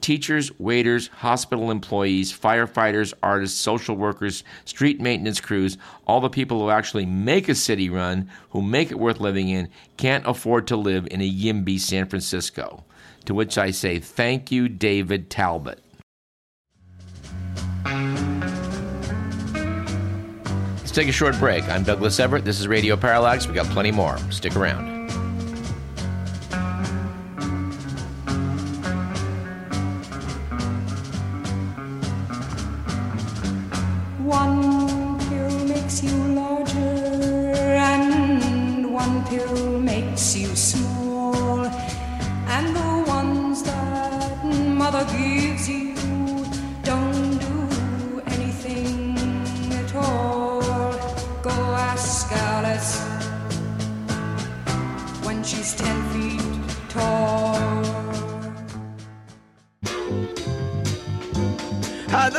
teachers, 0.00 0.50
waiters, 0.58 1.08
hospital 1.08 1.70
employees, 1.70 2.32
firefighters, 2.36 3.12
artists, 3.22 3.60
social 3.60 3.96
workers, 3.96 4.44
street 4.64 5.00
maintenance 5.00 5.40
crews, 5.40 5.78
all 6.06 6.20
the 6.20 6.30
people 6.30 6.60
who 6.60 6.70
actually 6.70 7.06
make 7.06 7.48
a 7.48 7.54
city 7.54 7.88
run, 7.88 8.30
who 8.50 8.62
make 8.62 8.90
it 8.90 8.98
worth 8.98 9.20
living 9.20 9.48
in, 9.48 9.68
can't 9.96 10.26
afford 10.26 10.66
to 10.66 10.76
live 10.76 11.06
in 11.10 11.20
a 11.20 11.30
YIMBY 11.30 11.78
San 11.78 12.06
Francisco. 12.06 12.84
To 13.26 13.34
which 13.34 13.58
I 13.58 13.70
say, 13.70 13.98
thank 13.98 14.50
you, 14.50 14.68
David 14.68 15.30
Talbot. 15.30 15.78
Let's 20.78 20.90
take 20.90 21.08
a 21.08 21.12
short 21.12 21.38
break. 21.38 21.68
I'm 21.68 21.84
Douglas 21.84 22.18
Everett. 22.18 22.44
This 22.44 22.58
is 22.58 22.66
Radio 22.66 22.96
Parallax. 22.96 23.46
We 23.46 23.54
got 23.54 23.66
plenty 23.66 23.92
more. 23.92 24.18
Stick 24.30 24.56
around. 24.56 24.99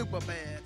super 0.00 0.20
bad. 0.20 0.59